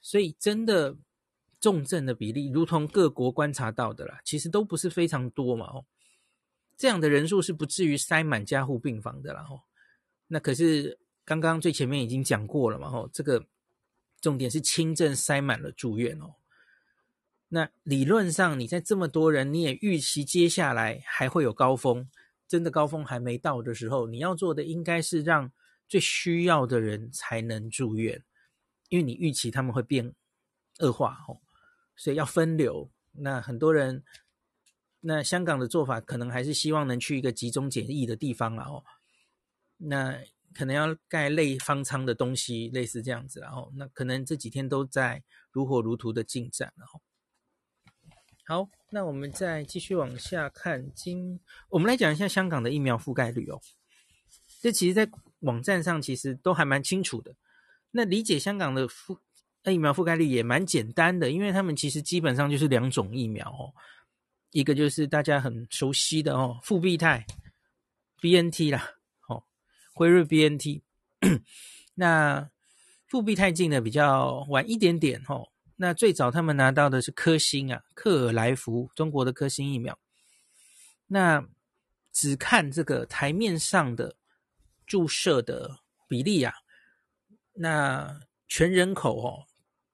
[0.00, 0.96] 所以真的
[1.58, 5.84] 重症的比例，如同各国观察到的啦，其实都不是非常多嘛，哦，
[6.76, 9.62] 这样的人数是不至于塞满加护病房的啦，哦，
[10.28, 13.44] 那可是刚刚最前面已经讲过了嘛，哦，这个
[14.20, 16.36] 重点是轻症塞满了住院哦，
[17.48, 22.08] 那理论上你在这么多人，你也预期接下来还会有高峰。
[22.46, 25.52] 真的高峰还没到的时候，你要做的应该是让
[25.86, 28.24] 最需要的人才能住院，
[28.88, 30.14] 因为你预期他们会变
[30.78, 31.40] 恶化哦，
[31.94, 32.90] 所以要分流。
[33.12, 34.02] 那很多人，
[35.00, 38.82] 那香港的做法可能还是希望能去一个集中检疫的地方了哦。
[39.78, 40.18] 那
[40.54, 47.00] 可能要盖类方舱的东西，类似这样子，然后那可能这几天都在如火如荼的进展，然后。
[48.44, 50.90] 好，那我们再继续往下看。
[50.94, 51.38] 今
[51.68, 53.60] 我们来讲一下香港的疫苗覆盖率哦。
[54.60, 55.08] 这其实，在
[55.40, 57.34] 网站上其实都还蛮清楚的。
[57.90, 59.18] 那理解香港的覆
[59.64, 63.72] 疫苗覆盖率也蛮简单的，因为他们其实基本上就是两种疫苗哦。
[64.50, 67.26] 一个就是大家很熟悉的哦，复必泰
[68.22, 68.94] BNT 啦，
[69.98, 70.80] 辉瑞 BNT。
[71.96, 72.48] 那
[73.08, 75.48] 复必泰进的比较晚一点点哦。
[75.74, 79.98] 那最早他们拿到的是科兴啊，克尔来福，中国的科兴疫苗。
[81.08, 81.44] 那
[82.12, 84.14] 只看这个台面上的
[84.86, 86.54] 注射的比例啊，
[87.54, 89.46] 那全人口哦，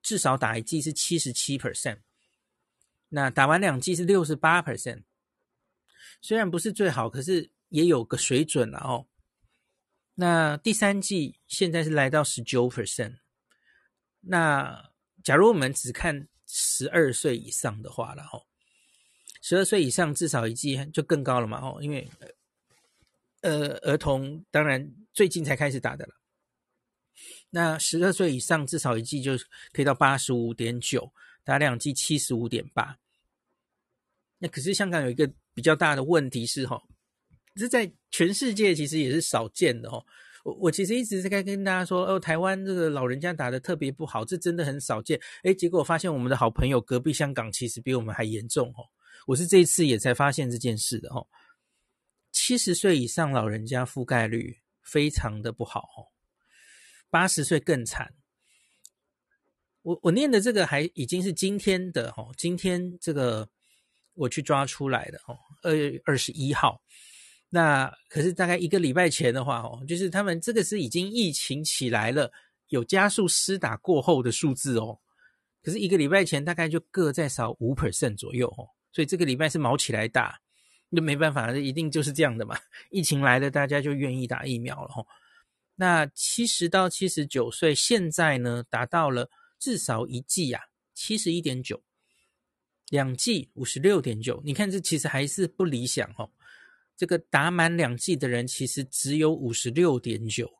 [0.02, 2.00] 至少打一剂是七十七 percent，
[3.08, 5.04] 那打完两剂是六十八 percent。
[6.20, 9.06] 虽然不是最好，可是也有个水准了哦。
[10.14, 13.18] 那第三季现在是来到十九 percent，
[14.20, 14.90] 那。
[15.22, 18.44] 假如我们只看十二岁以上的话了哦，
[19.40, 22.07] 十二岁以上至少一剂就更高了嘛哦，因为
[23.40, 26.14] 呃儿童当然最近才开始打的了。
[27.48, 29.33] 那十二岁以上至少一剂就
[29.72, 31.11] 可以到八十五点九，
[31.42, 32.98] 打两剂七十五点八。
[34.37, 36.83] 那可是香港有一个比较大的问题是哈，
[37.56, 40.04] 这在全世界其实也是少见的哦。
[40.44, 45.18] 我我其实一直在跟大家说，哦，台湾这个老人家打得特别不好，这真的很少见。
[45.44, 48.84] 诶，结果我发现我们的好朋友隔壁香港其实比我们还严重哦。
[49.26, 51.26] 我是这一次也才发现这件事的哦。
[52.30, 56.12] 七十岁以上老人家覆盖率非常的不好哦，
[57.08, 58.12] 八十岁更惨。
[59.80, 63.48] 我我念的这个还已经是今天的哦，今天这个
[64.12, 66.82] 我去抓出来的哦，二月二十一号。
[67.54, 72.32] 那可是大概一个礼拜前的话，哦，就是他们这个是已经疫情起来了，
[72.70, 74.98] 有加速施打过后的数字哦。
[75.62, 80.40] 可是一个礼拜前大概就各再少五 percent 左右哦，所以这个礼拜是卯起来打，
[80.88, 82.58] 那没办法，这一定就是这样的嘛。
[82.90, 85.06] 疫情来了，大家就愿意打疫苗了哦。
[85.76, 90.60] 那七十到七十九岁现在呢，达到了至少一剂呀，
[90.92, 91.80] 七十一点九，
[92.88, 94.42] 两剂五十六点九。
[94.44, 96.28] 你看这其实还是不理想哦。
[96.96, 100.50] 这个打满两剂的人其实只有五十六点九，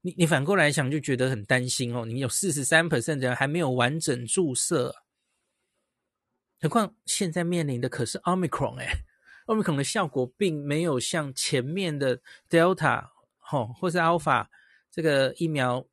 [0.00, 2.04] 你你反过来想就觉得很担心哦。
[2.04, 4.94] 你有四十三 percent 的人还没有完整注射，
[6.60, 8.88] 何况现在面临的可是 Omicron 哎
[9.46, 13.08] ，Omicron 的效果并没有像前面的 Delta
[13.38, 14.46] 吼或是 Alpha
[14.90, 15.86] 这个疫苗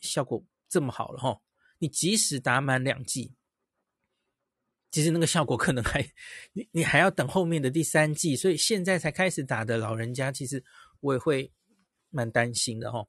[0.00, 1.42] 效果这么好了吼。
[1.78, 3.34] 你即使打满两剂，
[4.92, 6.06] 其实那个效果可能还
[6.52, 10.62] 你你还要等后面的第三季，所以现在才开始打的老人家，其实
[11.00, 11.50] 我也会
[12.10, 13.08] 蛮担心的哈。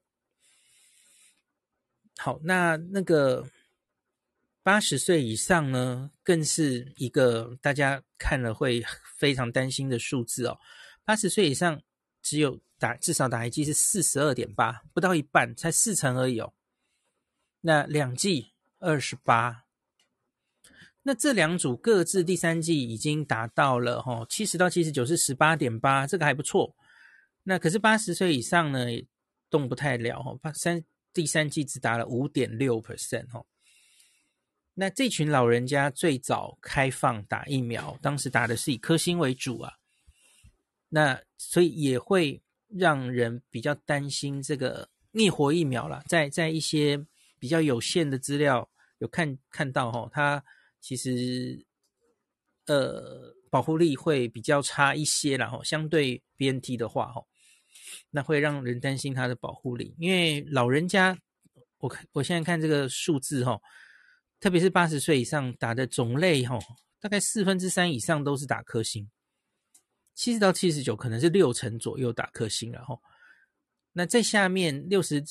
[2.17, 3.50] 好，那那个
[4.63, 8.82] 八十岁以上呢，更是一个大家看了会
[9.17, 10.58] 非常担心的数字哦。
[11.04, 11.82] 八十岁以上
[12.22, 16.54] 只有打至少打一剂是四十二点八，不到一半，才四成而已哦。
[17.60, 19.62] 那两剂二十八。
[21.05, 26.73] 那这两组各自第三季已经达到了哈，七十到七十九是十八点八，这个还不错。
[27.43, 28.87] 那可是八十岁以上呢，
[29.49, 30.81] 动不太了哈，三
[31.13, 33.43] 第三季只打了五点六 percent 哈。
[34.75, 39.73] 那这群老人家最早开放打疫苗，当时打的是以科兴为主啊，
[40.87, 47.05] 那所以也会让人比较担心这个灭活疫苗啦，在在一些
[47.39, 50.45] 比较有限的资料有看看到哈，它。
[50.84, 51.65] 其实，
[52.65, 57.24] 呃，保护力会比较差一些，然后相对 BNT 的话，哈，
[58.10, 59.96] 那会让人担心它的保护力。
[59.98, 61.17] 因为老人家，
[61.78, 63.58] 我看我现在看这个数字，哈，
[64.41, 66.60] 特别是八十岁以上打的种类，哈，
[67.00, 69.10] 大概四分之三以上都是打科兴，
[70.13, 73.02] 七十到七十九可能是六成左右打科兴，然后，
[73.93, 75.23] 那在下面六十。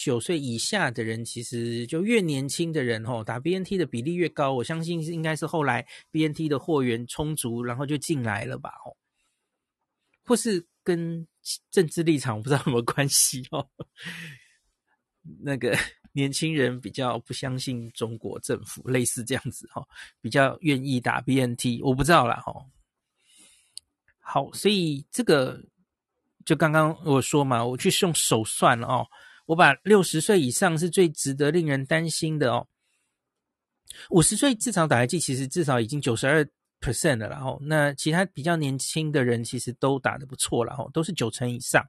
[0.00, 4.52] 九岁以下的人，其实就越年轻的人吼，打 BNT 的比例越高。
[4.52, 8.70] 我相信是应该是后来 BNT 的货源充足，然后就进来了吧？
[8.84, 8.96] 吼，
[10.24, 11.26] 或是跟
[11.72, 13.68] 政治立场不知道有没有关系哦。
[15.40, 15.76] 那个
[16.14, 19.84] 年轻人比较不相信中国政府，类似这样子哈，
[20.20, 22.40] 比较愿意打 BNT，我不知道啦。
[22.46, 22.70] 吼。
[24.20, 25.60] 好，所以这个
[26.48, 29.06] 就刚刚我说嘛，我去用手算了哦。
[29.44, 32.66] 我把六十岁以上是最值得令人担心的哦，
[34.08, 36.42] 五十岁至少打一剂，其实至少已经九十二
[36.80, 41.86] percent 了，然后那其他比较年轻的人其实都打得不错了，哈，都是九成以上。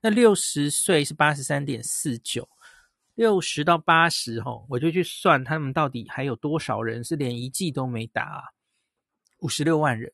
[0.00, 2.48] 那六十岁是八十三点四九，
[3.16, 8.42] 六十到八十，哈，我就去算他们到底还有多少人是连一剂都没打啊，
[9.38, 10.12] 五十六万人，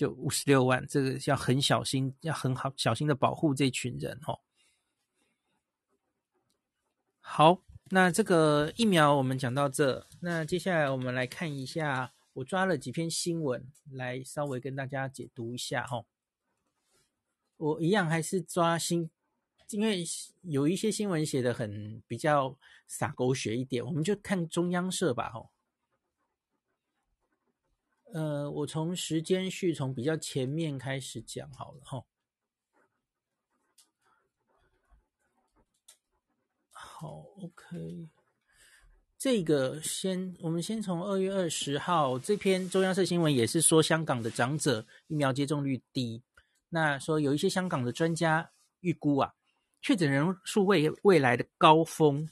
[0.00, 4.40] 就五十六万，这个要很小心，要很好小心的保护这群人，哦。
[7.20, 16.06] 好，那这个疫苗我们讲到这，那接下来我们来看一下，我抓了几篇新闻来稍微跟大家解读一下哈。
[17.58, 19.10] 我一样还是抓新，
[19.68, 20.02] 因为
[20.40, 25.50] 有一些新闻写得很比较洒狗血一点，我们就看中央社吧哈。
[28.12, 32.04] 呃，我从时间序从比较前面开始讲好了哈。
[36.70, 38.08] 好，OK，
[39.16, 46.22] 这个先，我们先从二月二十号这篇中央社新闻也是说香港的长者疫苗接种率低，
[46.68, 49.34] 那说有一些香港的专家预估啊，
[49.80, 52.28] 确诊人数未未来的高峰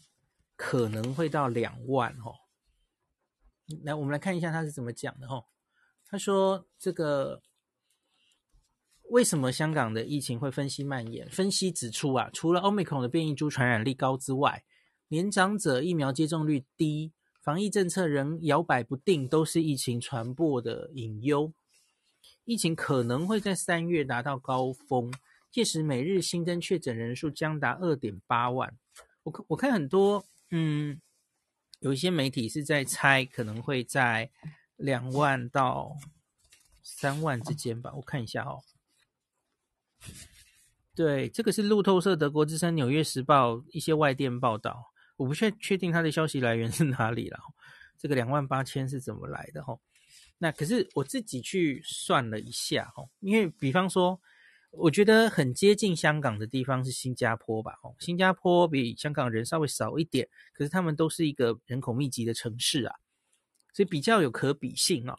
[0.57, 2.35] 可能会到两万哦。
[3.85, 5.47] 来，我们来看一下他是怎么讲的哦。
[6.09, 7.43] 他说这个。
[9.11, 11.27] 为什么香港的疫情会分析蔓延？
[11.31, 14.63] 分析指出啊，除了 Omicron 的变异株传染力高之外，
[15.09, 21.51] 年长者疫苗接种率低，防疫政策仍摇摆不定，都是疫情传播的隐忧。
[22.45, 25.11] 疫情可能会在三月达到高峰，
[25.51, 28.77] 届时每日新增确诊人数将达二点八万。
[29.23, 31.01] 我我看很多，嗯，
[31.81, 34.31] 有一些媒体是在猜，可能会在
[34.79, 35.95] 两万到
[36.83, 37.93] 三万之间吧。
[37.95, 38.63] 我看一下哦。
[40.95, 44.87] 对，这个是路透社、德国之声、纽约时报一些外电报道，
[45.17, 47.39] 我不确确定它的消息来源是哪里了。
[47.97, 49.63] 这个两万八千是怎么来的？
[49.63, 49.79] 哈，
[50.39, 54.21] 那可是我自己去算了一下，哈，因为比方说，
[54.71, 62.95] 我觉得很接近香港的地方是新加坡吧，哦，新加坡比香港人稍微少一点，可是他们都是一个人口密集的城市啊，
[63.79, 65.17] 所以比较有可比性哦。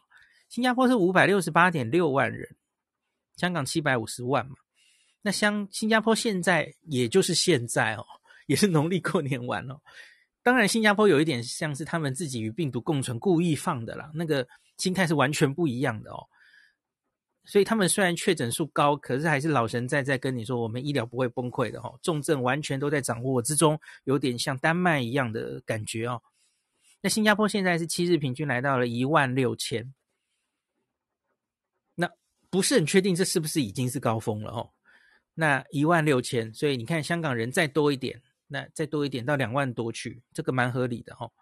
[0.50, 2.46] 新加坡是五百六十八点六万人，
[3.36, 4.56] 香港七百五十万嘛。
[5.22, 8.04] 那像新加坡现在，也就是现在哦，
[8.48, 9.80] 也是农历过年完哦。
[10.42, 14.46] 当然，新加坡有一点像是他们自己与病毒共存，故意放的啦，那个
[14.76, 16.26] 心态是完全不一样的哦。
[17.46, 26.20] 所以他们虽然确诊数高，可是还是老神在在跟你说，我们医疗不会崩溃的哦，重症完全都在掌握之中，有点像丹麦一样的感觉哦。
[27.02, 29.94] 那新加坡现在是七日平均来到了一万六千，
[31.94, 32.10] 那
[32.50, 34.70] 不是很确定这是不是已经是高峰了哦。
[35.34, 41.32] 那一万六千，所以你看香港人再多一点，那再多一点到两万多去，这个蛮合理的、哦。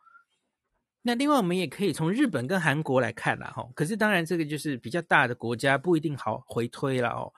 [1.02, 3.68] 那另外我们也可以从日本跟韩国来看啦，哈。
[3.74, 7.32] 可是当然这个就是比较大的国家，不一定好回推了哦。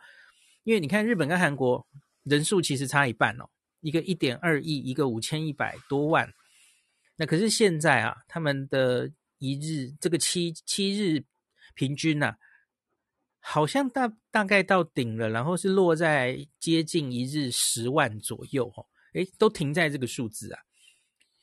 [0.64, 1.86] 因为你看日本跟韩国
[2.24, 3.48] 人数其实差一半哦，
[3.80, 6.30] 一个一点二亿，一个五千一百多万。
[7.20, 11.22] 那可是现在啊，他们的一日这个七七日
[11.74, 12.38] 平均呐、啊，
[13.40, 20.62] 好像大大概到顶了，然后是落在接近一日十万左右哦，诶，都停在这个数字啊。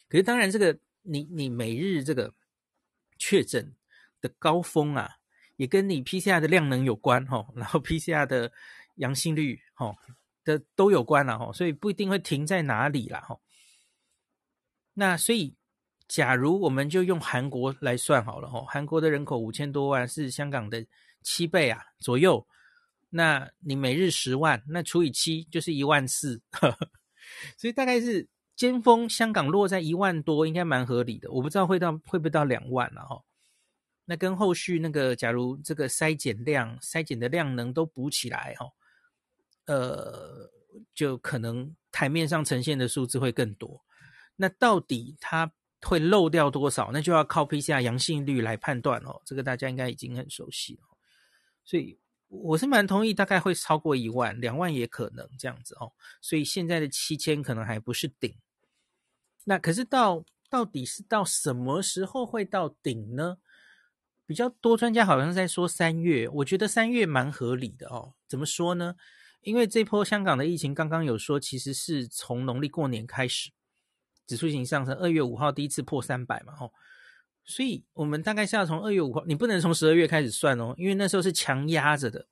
[0.09, 0.80] 可是当然这个。
[1.09, 2.34] 你你每日这个
[3.17, 3.73] 确诊
[4.19, 5.09] 的高峰啊，
[5.55, 8.51] 也跟你 PCR 的量能有关哈，然后 PCR 的
[8.95, 9.95] 阳性率哈
[10.43, 13.39] 的都有关了哈，所以不一定会停在哪里了哈。
[14.95, 15.55] 那所以，
[16.08, 20.86] 假如我们就用韩国来算好了哈，韩国的人口五千多万，是香港的
[21.24, 22.47] 七倍啊左右。
[23.10, 26.41] 那你每日十万，那除以七就是一万四，
[27.58, 28.28] 所以大概是。
[28.58, 31.30] 尖峰香港落在一万多，应该蛮合理的。
[31.32, 33.22] 我不知道会到会不会到两万了哈。
[34.03, 38.66] 那跟后续那个，假如这个筛检量、筛检的量能都补起来哈，
[39.68, 40.49] 呃，
[40.95, 43.80] 就可能台面上呈现的数字会更多。
[44.36, 45.51] 那到底它
[45.82, 46.91] 会漏掉多少？
[46.91, 49.21] 那就要靠 PCR 阳性率来判断哦。
[49.25, 50.82] 这个大家应该已经很熟悉了。
[51.63, 55.93] 所以我是蛮同意，大概会超过一万，两万也可能这样子哦。
[56.21, 58.36] 所以现在的七千可能还不是顶。
[59.45, 63.38] 那可是到到底是到什么时候会到顶呢？
[64.25, 68.15] 比较多专家好像在说三月，我觉得三月蛮合理的哦。
[68.28, 68.95] 怎么说呢？
[69.41, 73.51] 因为这波香港的疫情刚刚有说，其实是从农历过年开始
[74.28, 76.71] 指数型上升，二月五号第一次破三百嘛，哦，
[77.45, 82.28] 所以我们大概是要从二月五号，你不能从十二月开始算哦，因为那时候是强压着的，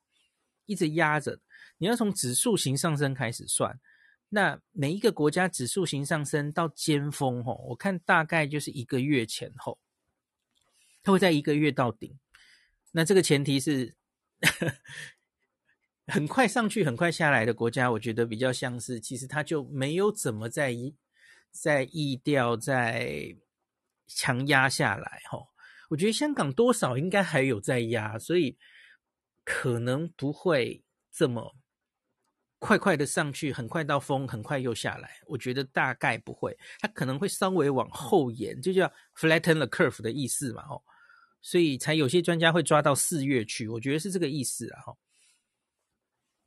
[0.66, 1.40] 一直压着，
[1.78, 3.80] 你要从指数型上升开始算。
[4.28, 9.78] 那每一个国家指数型上升到尖峰，吼，我看大概就是一个月前后，
[11.02, 12.18] 它会在一个月到顶。
[12.90, 13.94] 那这个前提是
[16.08, 20.72] 很快上去、很快下来的国家，我觉得比较像是，其实它就没有怎么在
[21.60, 23.34] 在意调、在
[24.06, 25.38] 强压下来，哈。
[25.88, 28.56] 我觉得香港多少应该还有在压，所以
[29.44, 31.56] 可能不会这么。
[32.58, 35.20] 快快的上去，很快到峰，很快又下来。
[35.26, 40.82] 我觉得大概不会，它可能会稍微往后延，就叫 flatten the curve 的意思嘛，哦，
[41.42, 44.96] 所以才有些专家会抓到四月去，我觉得是这个意思啊，哈。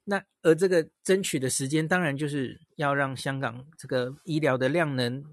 [0.04, 5.24] 那而这个争取的时间，当然就是要让香港这个医疗的量能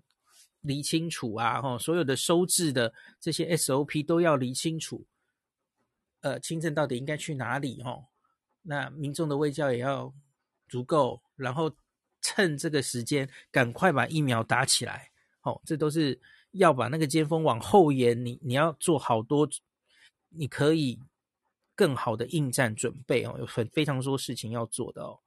[0.61, 5.07] 理清楚啊，哈，所有的收治的这些 SOP 都要理清楚，
[6.21, 8.05] 呃，轻症到底应该去哪里，哈，
[8.63, 10.15] 那民众的卫教也要。
[10.69, 11.71] 足够，然后
[12.21, 15.13] 趁这个时间赶快把疫苗打起来。
[15.43, 18.27] 哦，这都是要把那个尖峰往后延。
[18.27, 19.49] 你你要做好多，
[20.31, 20.99] 你可以
[21.77, 25.21] 更好的应战准备哦，有很非常多事情要做的哦。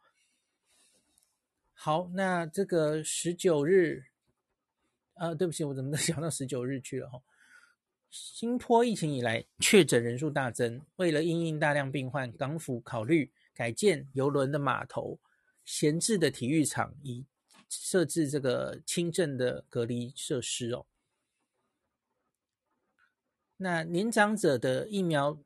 [1.73, 4.03] 好，那这个十九日，
[5.13, 7.21] 啊，对不起，我怎么都想到十九日去了哈、哦。
[8.09, 15.19] 新坡疫情以来，确诊人数大增，为了因应大量病患，港府考虑改建游轮的码头。
[15.63, 17.27] 闲置的体育场以
[17.69, 20.87] 设置这个轻症的隔离设施哦。
[23.57, 25.39] 那年长者的疫苗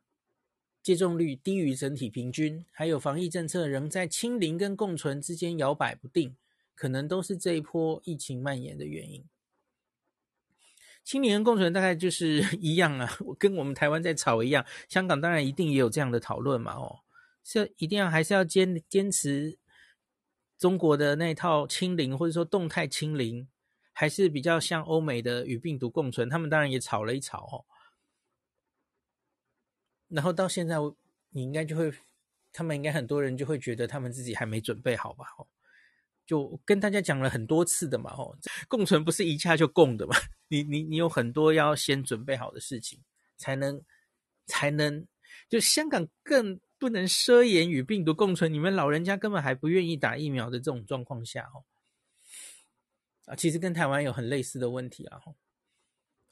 [0.84, 6.36] 接种率低于整体平均，还有防疫政策仍在清零跟共存之间摇摆不定，
[6.76, 9.24] 可能都是这一波疫情蔓延的原因。
[11.06, 13.10] 清零跟共存大概就是 一样啊，
[13.40, 14.66] 跟我们台湾在吵一样。
[14.90, 17.00] 香港当然一定也有这样的讨论嘛，哦，
[17.44, 19.58] 是一定要还是要坚坚持。
[20.58, 23.48] 中国的那套清零，或者说动态清零，
[23.92, 26.30] 还是比较像欧美的与病毒共存。
[26.30, 27.66] 他们当然也吵了一吵哦。
[30.14, 30.78] 然后到现在，
[31.32, 31.92] 你应该就会，
[32.52, 35.26] 他们应该很多人就会觉得他们自己还没准备好吧？
[35.38, 35.48] 哦，
[36.26, 38.12] 就跟大家讲了很多次的嘛。
[38.12, 38.38] 哦，
[38.68, 40.16] 共存不是一下就共的嘛。
[40.48, 43.00] 你你你有很多要先准备好的事情，
[43.38, 43.82] 才能
[44.46, 45.08] 才能
[45.50, 46.60] 就香港更。
[46.80, 51.64] 不能奢言与病毒共存，你们老人家根本还不愿意打疫苗的这种状况下，哦，
[53.24, 55.22] 啊，其实跟台湾有很类似的问题啊。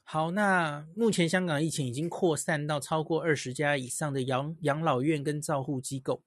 [0.04, 6.22] 好，那目前香港疫情已经扩散到超过二十家以上的养养老院跟照护机构，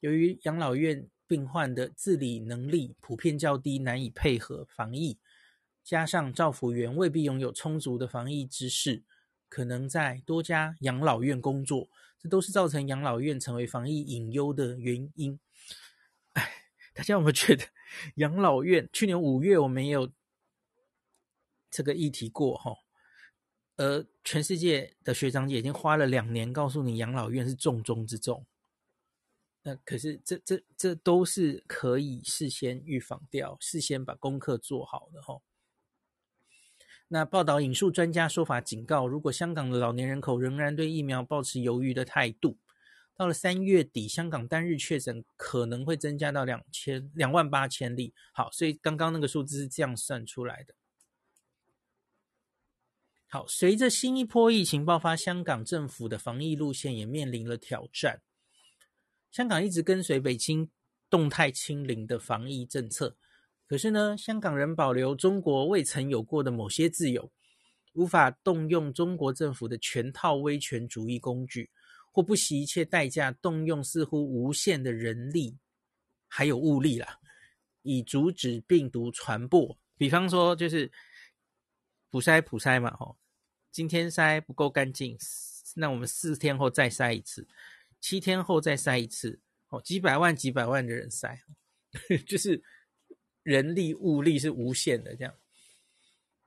[0.00, 5.18] 由于养老院病患的自理能力普遍较低，难以配合防疫，
[5.82, 9.02] 加上照护员未必拥有充足的防疫知识，
[9.48, 11.88] 可能在多家养老院工作。
[12.18, 15.38] 这都是造成养老院成为防疫隐忧的原因。
[16.34, 16.48] 哎，
[16.94, 17.64] 大家有没有觉得
[18.16, 18.88] 养老院？
[18.92, 20.10] 去年五月我们也有
[21.76, 22.72] 这个议题过哈。
[23.76, 28.46] 而全世界的学长姐已经花了两年告诉你养老院是重中之重。
[29.62, 35.42] 那可是这这这都是可以事先预防掉，事先把功课做好的齁。
[37.08, 42.56] 那报道引述专家说法警告，如果香港的老年人口仍然对疫苗抱持犹豫的态度，
[43.14, 48.14] 到了三月底，香港单日确诊可能会增加到两千两万八千例。
[48.32, 50.74] 好，所以刚刚那个数字是这样算出来的。
[53.28, 58.22] 好，随着新一波疫情爆发，香港政府的防疫路线也面临了挑战。
[59.32, 60.70] 香港一直跟随北京
[61.10, 63.16] 动态清零的防疫政策。
[63.66, 67.32] 可是呢，香港人保留中国未曾有过的某些自由，
[67.94, 71.68] 无法动用中国政府的全套威权主义工具，
[72.12, 75.56] 或不惜一切代价动用似乎无限的人力
[76.28, 77.18] 还有物力啦，
[77.82, 79.76] 以阻止病毒传播。
[79.98, 80.90] 比方说，就是
[82.10, 83.16] 普筛普筛嘛，吼，
[83.70, 85.18] 今天筛不够干净，
[85.74, 87.46] 那我们四天后再筛一次，
[88.00, 91.40] 七天后再筛一次，哦，几百万几百万的人筛，
[92.26, 92.62] 就是。
[93.46, 95.38] 人力物力是无限的，这样，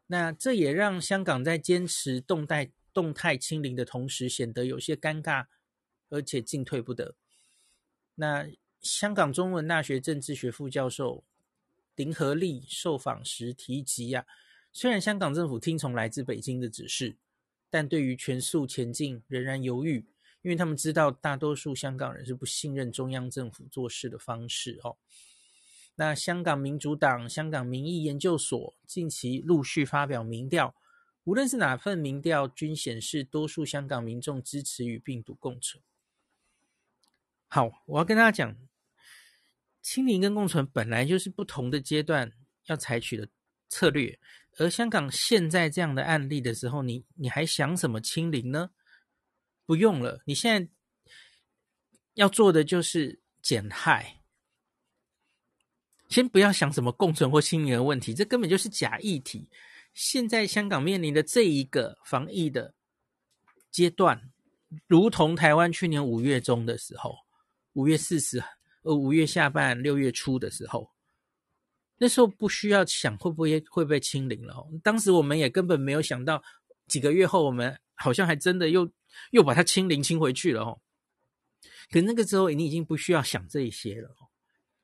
[0.07, 5.45] 那这也让香港在坚持动态动态清零的同时，显得有些尴尬，
[6.09, 7.15] 而且进退不得。
[8.15, 8.49] 那
[8.81, 11.23] 香港中文大学政治学副教授
[11.95, 14.25] 林和利受访时提及啊，
[14.71, 17.17] 虽然香港政府听从来自北京的指示，
[17.69, 20.05] 但对于全速前进仍然犹豫，
[20.41, 24.97] 因为他们知道大多数香港人是不信任中央政府做事的方式哦。
[25.95, 30.73] 那香港民主党、香港民意研究所近期陆续发表民调，
[31.25, 35.83] 无论是哪份民调，均显示多数香港民众支持与病毒共存。
[37.49, 38.55] 好，我要跟大家讲，
[39.81, 42.31] 清零跟共存本来就是不同的阶段
[42.67, 43.27] 要采取的
[43.67, 44.17] 策略，
[44.59, 48.71] 而香港现在这样的案例的时候，你你还想什么清零呢？
[49.65, 50.71] 不用了，你现在
[52.15, 54.21] 要做的就是减害。
[56.09, 59.47] 先不要想什么共存或清零的问题，这根本就是假议题。
[59.93, 62.73] 现在香港面临的这一个防疫的
[63.71, 64.31] 阶段，
[64.87, 67.15] 如同台湾去年五月中的时候，
[67.73, 68.43] 五月四十，
[68.81, 70.89] 呃，五月下半，六月初的时候，
[71.99, 74.55] 那时候不需要想会不会会被清零了。
[74.55, 76.41] 哦当时我们也根本没有想到，
[76.87, 78.91] 几个月后我们好像还真的又
[79.29, 80.81] 又把它清零清回去了哦。
[81.91, 84.15] 可那个时候你已经不需要想这一些了。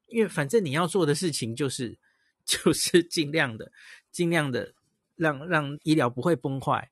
[0.07, 1.97] 因为反正你要做的事情就是，
[2.45, 3.71] 就是尽量的、
[4.11, 4.75] 尽量的
[5.15, 6.91] 让让医疗不会崩坏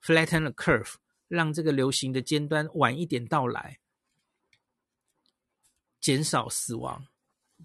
[0.00, 0.94] ，flatten the curve，
[1.26, 3.80] 让这个流行的尖端晚一点到来，
[6.00, 7.08] 减少死亡，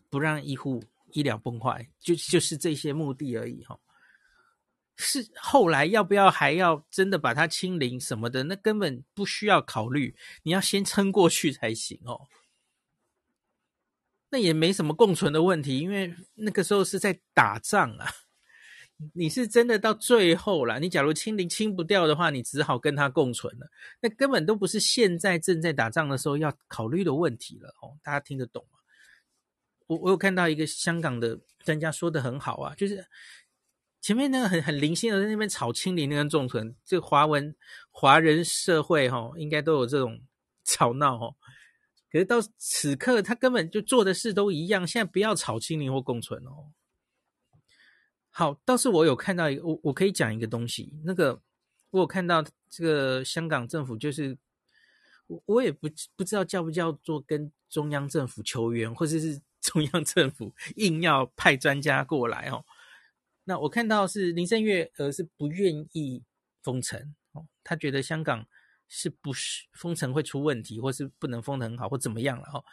[0.10, 3.80] 不让医护医疗崩坏，就就是这些目的而已哈。
[4.95, 12.28] 是后来要不要还要真的把它清零什么的，那根本不需要考虑，你要先撑过去才行哦。
[14.30, 18.08] 那也没什么共存的问题，因为那个时候是在打仗啊。
[19.14, 23.70] 你是真的到最后了，你假如清零清不掉的话，你只好跟他共存了。
[24.01, 27.95] 那根本都不是现在正在打仗的时候要考虑的问题了哦。
[28.01, 28.76] 大家听得懂吗？
[29.88, 33.05] 我我有看到一个香港的专家说的很好啊，就是
[33.99, 37.55] 前面那个很很零星的在那边吵清零跟共存，这华文
[37.89, 40.21] 华人社会哈、哦，应该都有这种
[40.63, 41.35] 吵闹哦。
[42.09, 44.88] 可是到此刻，他根本就做的事都一样。
[44.88, 46.71] 现在不要吵清零或共存哦。
[48.29, 50.93] 好，倒是我有看到一个，我我可以讲一个东西。
[51.03, 51.41] 那个
[51.89, 54.38] 我有看到这个香港政府，就是
[55.27, 59.41] 我我也不不知道叫不叫做跟中央政府求援，或者是
[59.72, 62.65] 中央政府硬要派专家过来哦。
[63.43, 66.24] 那我看到是林郑月娥是不愿意
[66.61, 68.47] 封城哦，他觉得香港。
[68.89, 72.63] 是不是封城会出问题，或是不能封得很好，或怎么样了哦？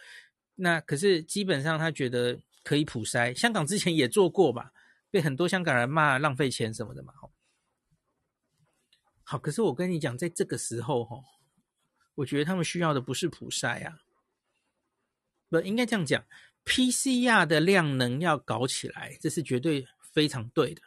[0.55, 4.73] 那可是基本上他觉得可以普筛，香港之前也做过吧，
[5.11, 7.13] 被很多香港人骂浪费钱什么的嘛。
[9.25, 11.17] 好，可是我跟你讲，在这个时候哈，
[12.15, 13.99] 我觉得他们需要的不是普筛啊，
[15.49, 16.25] 不应该这样讲
[16.65, 20.83] ，PCR 的量能要搞起来，这是绝对非常对的。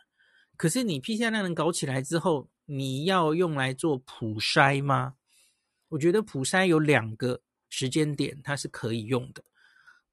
[0.55, 5.15] 可是你 PCR 量能搞起来之后，你要用来做普筛吗？
[5.89, 9.43] 我觉得普筛有两个时间点，它是可以用的。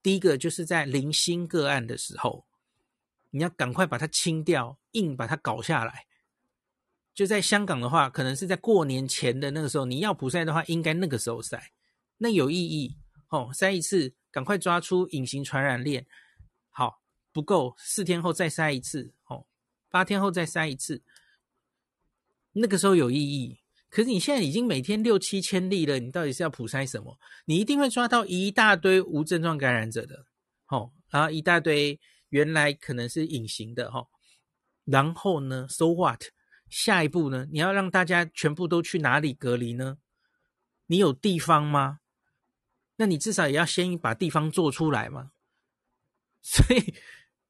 [0.03, 2.45] 第一个就是在零星个案的时候，
[3.31, 6.07] 你要赶快把它清掉，硬把它搞下来。
[7.15, 11.61] 就在香港的话，可能是在过年前的那个时候，你要普筛的话，应该那个时候筛，
[12.19, 12.97] 那有意义
[13.29, 13.51] 哦。
[13.55, 16.05] 筛一次，赶快抓出隐形传染链。
[16.69, 17.01] 好，
[17.33, 19.47] 不够，四天后再筛一次，哦，
[19.89, 21.05] 八天后再筛一次。
[22.55, 23.61] 那个时候有意义。
[23.89, 27.17] 可是你现在已经每天六七千例了，你到底是要普筛什么？
[27.45, 30.27] 你一定会抓到一大堆无症状感染者的，
[30.67, 34.05] 哦，然后一大堆原来可能是隐形的，哈。
[34.85, 36.21] 然后呢，so what？
[36.69, 37.47] 下一步呢？
[37.53, 39.99] 你要让大家全部都去哪里隔离呢？
[40.87, 42.01] 你有地方吗？
[42.97, 45.33] 那你至少也要先把地方做出来嘛。
[46.43, 46.95] 所以，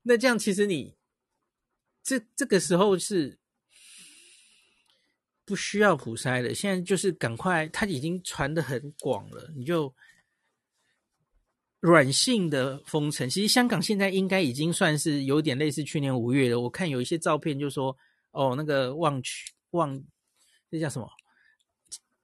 [0.02, 0.96] 那这样其实你
[2.02, 3.38] 这这个时候是。
[5.46, 9.94] 不需要普筛的，现在就是赶快，它已经传的很广了，你就
[11.80, 13.28] 软性的封城。
[13.28, 16.58] 其实香港现在应该已经算是有点类似去年五月了。
[16.58, 17.94] 我看有一些照片就说，
[18.30, 20.02] 哦，那个旺区旺，
[20.70, 21.06] 这叫什么？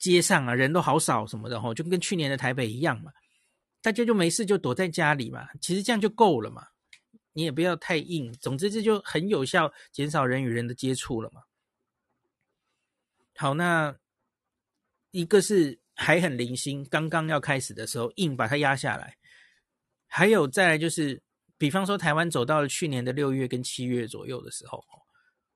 [0.01, 3.13] 街上啊，人都好少什么的吼，就跟去年的台北一样嘛。
[3.81, 6.67] 大家就没事就躲在家里嘛，其实这样就够了嘛。
[7.33, 11.43] 你也不要太硬，总之这就很有效，减少人与人的接触了嘛。
[13.37, 13.97] 好，那
[15.13, 19.17] 一个是还很零星，刚刚要开始的时候硬把它压下来，
[20.09, 21.23] 还有再来就是，
[21.57, 24.85] 比方说台湾走到了去年的六月跟七月左右的时候，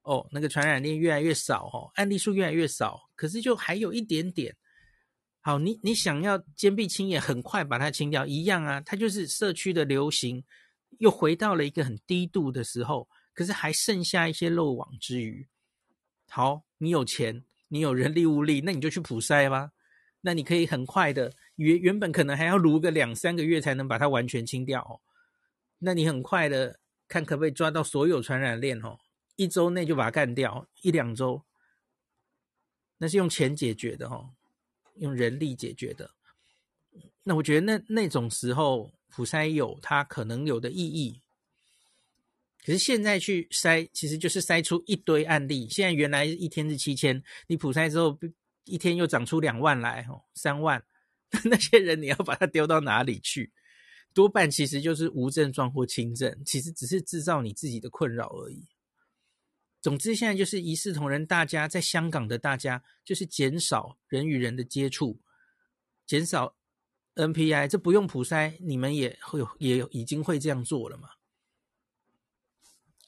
[0.05, 4.57] 哦，那个传染链越来越少，哦，案例数越来越少，可是就还有一点点。
[5.41, 10.43] 好，你你想要坚壁清野，很快把它清掉，一样啊，它就是社区的流行
[11.01, 15.47] 又回到了一个很低度的时候，可是还剩下一些漏网之鱼。
[16.29, 17.45] 好，你有钱。
[17.69, 19.73] 你有人力物力，那你就去普筛吧。
[20.21, 25.01] 那你可以很快的，原原本可能还要撸个两三个月才能把它完全清掉哦。
[25.79, 26.79] 那你很快的
[27.09, 28.97] 看可不可以抓到所有传染链哦，
[29.37, 31.43] 一周内就把它干掉，一两周。
[32.99, 34.30] 那是用钱解决的哦，
[34.97, 36.12] 用人力解决的。
[37.24, 41.20] 那我觉得那那种时候普筛有它可能有的意义。
[42.64, 45.68] 可是现在去筛，其实就是筛出一堆案例。
[45.68, 48.18] 现在原来一天是七千，你普筛之后，
[48.64, 50.82] 一天又长出两万来，哦，三万，
[51.45, 53.53] 那些人你要把他丢到哪里去？
[54.14, 58.66] 多半其实就是无症状或轻症，其实只是制造你自己的困扰而已。
[59.85, 65.20] 总之，现在就是一视同仁，大家在香港的大家就是减少人与人的接触，
[66.07, 66.57] 减少
[67.16, 71.11] NPI，这不用普筛，你们也会有也已经会这样做了嘛。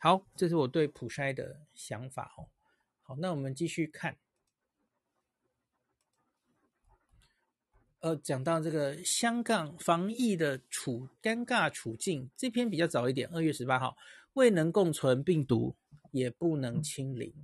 [0.00, 2.50] 好，这是我对普筛的想法哦。
[3.00, 4.18] 好，那我们继续看。
[8.00, 13.96] 呃，讲到这个香港防疫的处尴尬处境，这篇比较早一点，二月十八号，
[14.34, 15.74] 未能共存病毒，
[16.12, 17.34] 也不能清零。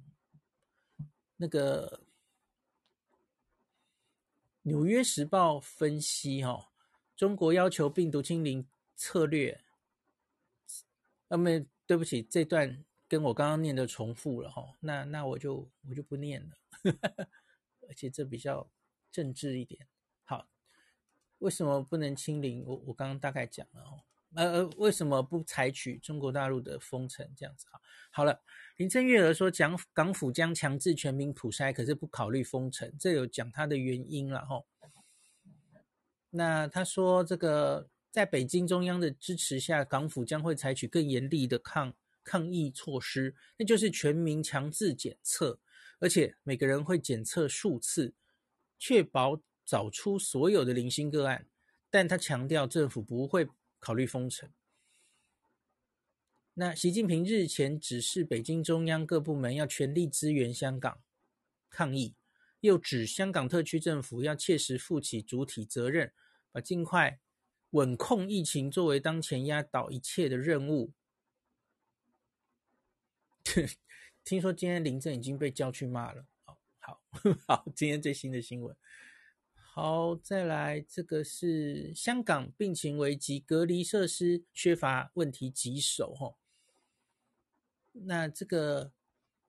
[1.37, 2.01] 那个
[4.63, 6.73] 《纽约时报》分析，哦，哈，
[7.17, 9.65] 中国要求病毒清零策略，
[11.29, 11.65] 那么。
[11.85, 16.57] 对不起，这段跟我刚刚念的重复了哈，那那我就我就不念了，
[17.87, 18.71] 而且这比较
[19.11, 19.87] 政治一点。
[20.25, 20.49] 好，
[21.39, 22.65] 为什么不能清零？
[22.65, 24.05] 我我刚刚大概讲了哦，
[24.37, 27.67] 呃，为什么不采取中国大陆的封城这样子？
[27.71, 27.83] 好，
[28.13, 28.43] 好了，
[28.77, 34.63] 林郑月娥说讲港府将强制全民普筛，可是不考虑封城，这有讲他的原因了哈。
[36.31, 37.89] 那他说这个。
[38.13, 45.59] 在北京中央的支持下，港府将会采取更严厉的抗抗疫措施，那就是全民强制检测，
[45.99, 48.13] 而且每个人会检测数次，
[48.79, 51.47] 确保找出所有的零星个案。
[51.89, 53.49] 但他强调，政府不会
[53.81, 54.51] 考虑封城。
[56.55, 61.01] 那习近平日前指示北京中央各部门要全力支援香港
[61.71, 62.15] 抗疫，
[62.61, 66.13] 又指香港特区政府要切实负起主体责任，
[66.51, 67.19] 把尽快。
[67.71, 70.93] 稳控疫情作为当前压倒一切的任务。
[74.23, 76.27] 听说今天林郑已经被叫去骂了。
[76.45, 77.01] 好，好，
[77.49, 78.77] 好，今天最新的新闻。
[79.55, 86.13] 好，再来，这个是香港病情危急，隔离设施缺乏问题棘手。
[86.13, 86.35] 哈，
[87.93, 88.93] 那这个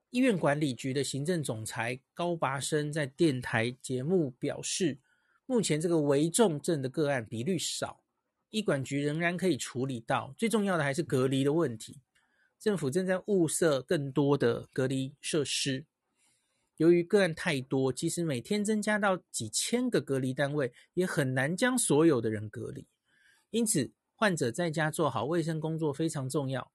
[0.09, 4.99] 医院管理局的行政总裁高拔升在电台节目表示，
[5.45, 8.03] 目前这个危重症的个案比率少。
[8.49, 12.01] 医管局仍然可以处理到，最重要的还是隔离的问题。
[12.59, 15.85] 政府正在物色更多的隔离设施。
[16.77, 22.85] 由于个案太多，即使每天增加到几千个隔离单位，也很难将所有的人隔离。
[23.49, 26.72] 因此，患者在家做好卫生工作非常重要。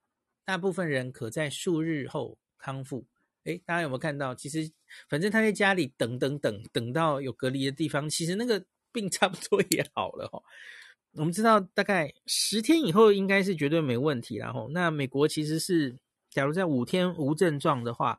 [0.49, 3.05] 大部分人可在数日后康复。
[3.45, 4.35] 诶，大家有没有看到？
[4.35, 4.73] 其实，
[5.07, 10.43] 反正他在家里等等等，等到有隔离的地方，其实那个病差不多也好了哦。
[11.13, 14.37] 我们知道，大概十天以后应该是绝对没问题。
[14.37, 15.99] 然后，那美国其实是，
[16.31, 18.19] 假如在五天无症状的话，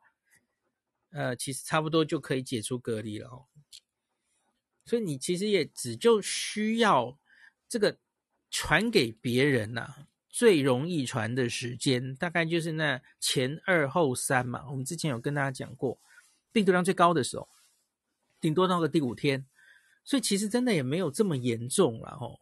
[1.10, 3.46] 呃，其实差不多就可以解除隔离了哦。
[4.86, 7.18] 所以你其实也只就需要
[7.68, 7.98] 这个
[8.52, 10.08] 传给别人呐、啊，
[10.40, 14.70] 最容易传的时间大概就是那前二后三嘛。
[14.70, 16.00] 我们之前有跟大家讲过，
[16.54, 17.50] 病毒量最高的时候，
[18.40, 19.46] 顶多到个第五天。
[20.06, 22.40] 所以其实真的也没有这么严重了哦。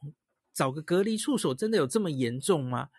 [0.53, 2.89] 找个隔离处所真的有这么严重吗？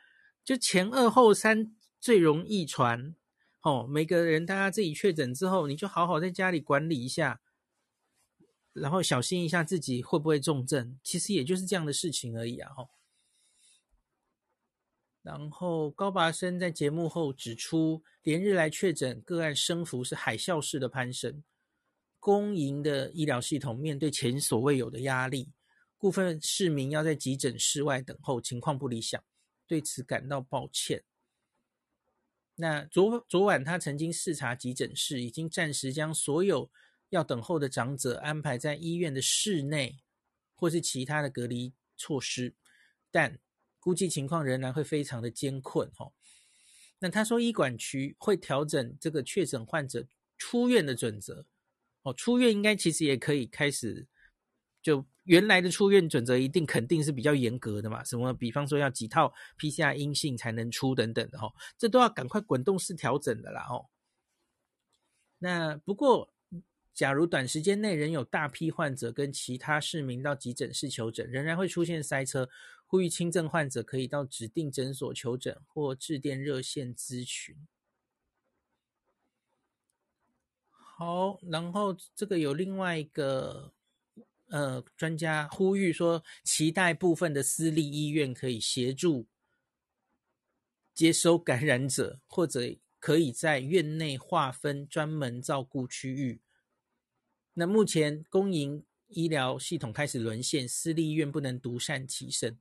[0.44, 3.14] 就前二后三最容易传。
[3.62, 7.40] 哦，每个人大家自己确诊之后，你就好好在家里管理一下，
[8.72, 10.98] 然后小心一下自己会不会重症。
[11.04, 12.72] 其实也就是这样的事情而已啊！
[12.74, 12.88] 吼。
[15.28, 21.44] 然后高拔升在节目后指出，连日来确诊个案升幅是海啸式的攀升，
[22.18, 25.52] 公营的医疗系统面对前所未有的压力，
[25.98, 29.22] 部分市民要在急诊室外等候，情况不理想，
[29.66, 31.04] 对此感到抱歉。
[32.54, 36.70] 那昨昨晚他曾经视察急诊室，已经暂时将所有
[37.10, 39.98] 要等候的长者安排在医院的室内，
[40.54, 42.54] 或是其他的隔离措施，
[43.10, 43.38] 但
[43.88, 46.12] 估计情况仍然会非常的艰困哦。
[46.98, 51.46] 那他说医管局会调整这个确诊患者出院的准则
[52.02, 54.06] 哦，出院应该其实也可以开始
[54.82, 55.06] 就。
[55.24, 63.90] 原来的出院准则一定肯定是比较严格的嘛，什么比方说要几套 PCR 阴性才能出等等的哈，这都要赶快滚动式调整的啦哦。
[65.38, 66.32] 那不过，
[66.94, 72.48] 假如短时间内仍有大批患者跟其他市民到急诊室求诊，仍然会出现塞车，
[72.88, 77.56] 呼吁轻症患者可以到指定诊所求诊或致电热线咨询。
[80.68, 83.72] 好，然后这个有另外一个。
[84.50, 89.26] 呃，专家呼吁说，期待部分的私立医院可以协助
[90.94, 96.40] 接收感染者，或者可以在院内划分专门照顾区域。
[97.52, 102.58] 那目前公营医疗系统开始沦陷，私立医院不能独善其身。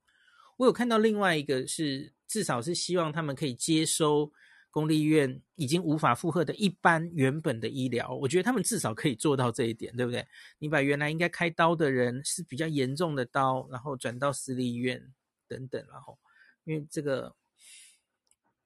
[0.58, 4.30] 我有看到另外一个是，至少是希望他们可以接收。
[4.70, 10.24] 公立医院已经无法负荷的一般原本的医疗，我觉得他们至少可以做到这一点，对不对？
[10.58, 15.02] 你把原来应该开刀的人是比较严重的刀，然后转到私立医院
[15.48, 16.18] 等等，然后
[16.64, 17.34] 因为这个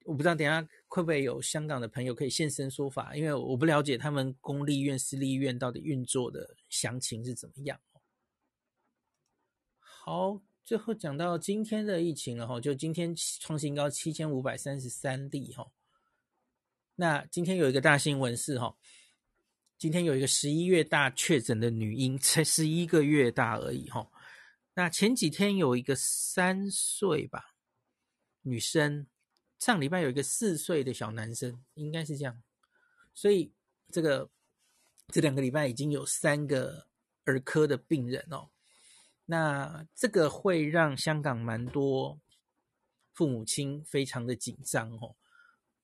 [0.03, 7.79] 我不知道等下会不会有香港的朋友可以现身说法，因为我不了解他们公立医院、私立医院到底运作的详情是怎么样。
[9.79, 15.69] 好，最后讲到今天的疫情了哈，就今天创新高七千五百三十三例哈。
[16.95, 18.75] 那今天有一个大新闻是哈，
[19.77, 24.09] 今天有一个十一月大确诊的女婴，才十一个月大而已哈。
[24.75, 27.55] 那前几天有一个三岁吧
[28.43, 29.05] 女生，
[29.59, 32.41] 上礼拜有一个四岁的小男生，应该是这样。
[33.13, 33.51] 所以
[33.91, 34.29] 这个
[35.09, 36.87] 这两个礼拜已经有三个
[37.25, 38.49] 儿科的病人哦。
[39.25, 42.19] 那这个会让香港蛮多
[43.13, 45.15] 父母亲非常的紧张哦。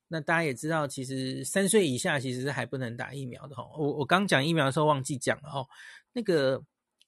[0.07, 3.69] 那大家也知道，其实三岁以下其实是还不能打疫苗的哦。
[3.77, 5.67] 我我刚讲疫苗的时候忘记讲了哦。
[6.13, 6.63] 那个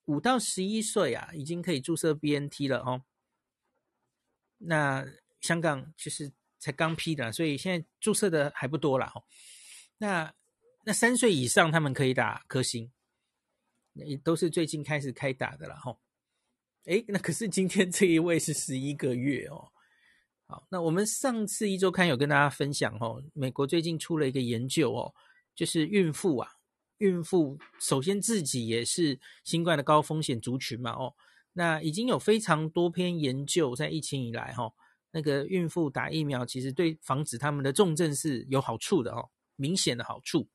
[0.05, 3.03] 五到十一岁啊，已经可以注射 BNT 了哦。
[4.59, 5.05] 那
[5.39, 9.11] 香港其实才刚批的，所以现在注射的还不多啦。
[9.97, 10.32] 那
[10.84, 12.91] 那三岁以上他们可以打科兴，
[13.93, 15.97] 也都是最近开始开打的了哈。
[16.86, 19.69] 诶，那可是今天这一位是十一个月哦。
[20.47, 25.13] 好，那我们上次一周刊有跟大家分享哦，美国最近出了一个研究哦，
[25.55, 26.49] 就是孕妇啊，
[26.97, 31.13] 孕妇首先自己也是新冠的高风险族群嘛哦，
[31.53, 34.73] 那已经有非常多篇研究在疫情以来哈，
[35.11, 40.49] 那个孕妇打疫苗其实对防止他们的重症是有好处的哦，明显的好处。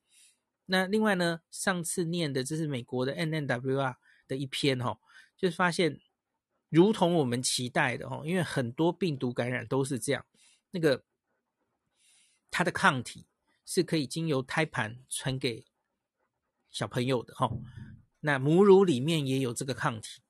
[0.65, 3.95] 那另外呢，上次念的这是美国的 NNWR
[4.27, 4.97] 的一篇哦，
[5.37, 6.01] 就是发现。
[6.69, 10.25] 如同我们期待的哦，因为很多病毒感染都是这样，
[10.71, 11.03] 那个
[12.51, 13.25] 它的抗体
[13.65, 15.65] 是可以经由胎盘传给
[16.69, 17.49] 小朋友的哈。
[18.19, 20.21] 那母乳里面也有这个抗体，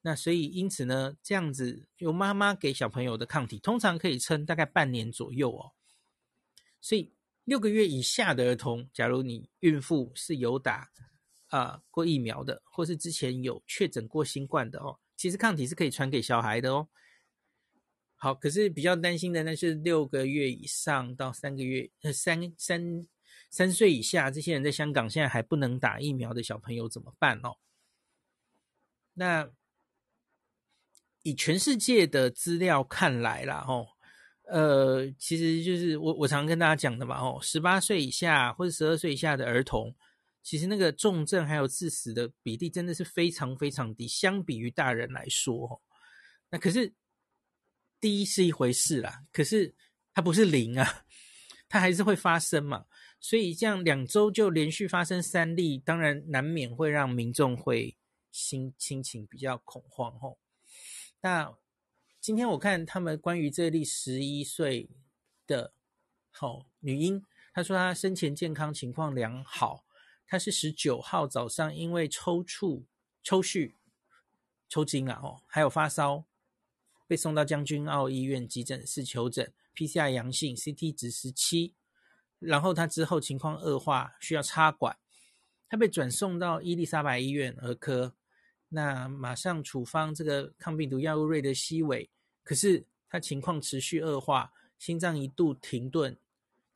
[0.00, 5.72] 那所以因此呢，这样子由妈妈给小朋友的抗体通常可以撑大概半年左右哦。
[6.80, 7.12] 所以
[7.44, 10.90] 六个月以下的儿童，假如你孕妇是有打
[11.46, 14.98] 啊、呃、过疫苗的，或是之前有确诊过新冠的哦。
[15.18, 16.88] 其实抗体是可以传给小孩的哦。
[18.14, 23.06] 好，可是比较担心的那是六个月以上到三个月，呃，三三
[23.50, 27.58] 三岁以下这些人在香港现在还不能打疫苗的小朋友怎么办哦？
[29.14, 29.50] 那
[31.22, 33.86] 以全世界的资料看来啦，哦，
[34.44, 39.94] 呃，其实就是我我常跟大家讲的嘛，哦，十八岁以下或者十二岁以下的儿童，
[40.48, 45.82] 其实那个重症还有致死的比例真的是非常非常低，相比于大人来说，
[46.48, 46.94] 那可是
[48.00, 49.74] 低是一回事啦，可是
[50.14, 51.04] 它不是零啊，
[51.68, 52.86] 它还是会发生嘛，
[53.20, 57.98] 所以这样两周就连续发生三例，当然难免会让民众会
[58.32, 60.38] 心心情比较恐慌，哦，
[61.20, 61.54] 那。
[62.20, 64.90] 今天我看他们关于这例十一岁
[65.46, 65.72] 的
[66.30, 67.24] 好女婴，
[67.54, 69.86] 她说她生前健康情况良好，
[70.28, 72.84] 他是十九号早上因为抽搐、
[73.22, 73.72] 抽搐、
[74.68, 76.26] 抽筋啊，哦，还有发烧，
[77.06, 81.74] 被送到将军澳医院急诊室求诊，PCR 阳性，CT 值十七，
[82.38, 84.98] 然后他之后情况恶化，需要插管，
[85.66, 88.14] 他被转送到伊丽莎白医院儿科。
[88.68, 92.10] 那马上处方这个抗病毒药物瑞德西韦，
[92.44, 96.18] 可是他情况持续恶化，心脏一度停顿，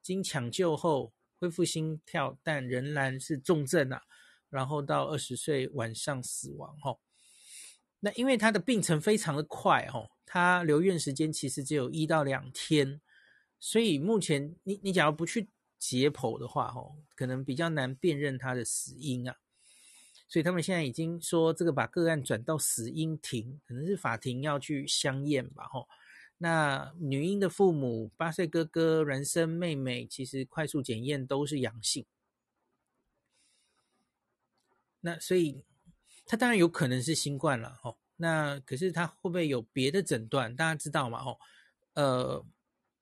[0.01, 1.13] 经抢救后
[1.43, 4.03] 恢复心跳，但仍然是重症啊。
[4.49, 7.01] 然后到二十岁晚上死亡吼。
[7.99, 13.01] 那因为他的病程非常的快吼，他留院时间其实只有一到两天，
[13.59, 15.49] 所以目前你你假如不去
[15.81, 19.35] 解剖的话吼，可能比较难辨认他的死因啊。
[20.29, 25.65] 所以他们现在已经说，这个把个案转到死因庭，可能是法庭要去相验吧。
[25.65, 25.89] 吼，
[26.43, 32.05] 那女婴的父母、八岁哥哥、孪生妹妹，其实快速检验都是阳性。
[35.01, 35.63] 那所以
[36.27, 37.79] 他当然有可能是新冠了。
[37.81, 40.57] 吼，那可是他会不会有别的诊断？
[40.57, 41.23] 大家知道吗？
[41.23, 41.39] 吼，
[41.95, 42.45] 呃，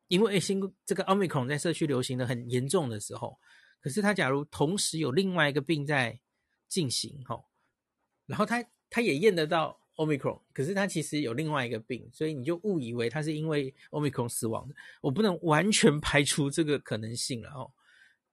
[0.08, 3.38] 因为新这个奥密克戎在社区流行的很严重的时候，
[3.80, 6.20] 可是他假如同时有另外一个病在。
[6.70, 7.46] 进行哦，
[8.26, 14.74] 然后他他也验得到 Omicron，可是他其实有另外一个病，所以你就误以为他是因为 Omicron 死亡的。
[15.00, 17.70] 我不能完全排除这个可能性了哦。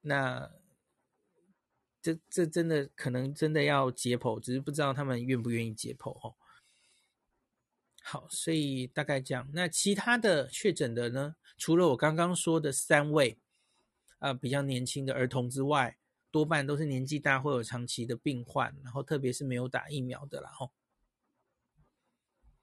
[0.02, 0.50] 那
[2.02, 6.36] 这这真的可能真的要解剖，只是不知道他们愿不愿意解剖哦。
[8.02, 9.50] 好，所以大概这样。
[9.54, 11.36] 那其他的确诊的呢？
[11.58, 13.38] 除了我刚刚说的三位
[14.20, 15.98] 啊、比较年轻的儿童之外。
[16.30, 20.52] 多半都是年纪大或有长期的病患，然后特别是没有打疫苗的啦。
[20.54, 20.72] 吼，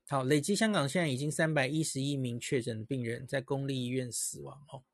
[0.07, 4.63] 好，累计香港现在已经三百一十一名确诊的病人在公立医院死亡。
[4.69, 4.85] 哦，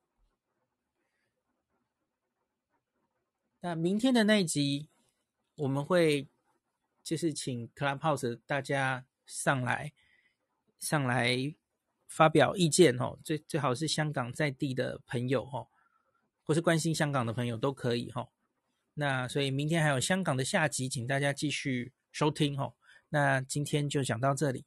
[3.61, 4.89] 那明天的那一集
[5.57, 6.29] 我们会
[7.03, 9.93] 就是请 Clubhouse 大家上来
[10.79, 11.57] 上来
[12.07, 12.97] 发表意见。
[12.97, 15.67] 哦，最最好是香港在地的朋友，哦，
[16.45, 18.29] 或是关心香港的朋友都可以，哦。
[18.95, 22.75] 那所以明天还有香港的下集，请大家继续收听哦。
[23.09, 24.67] 那今天就讲到这里。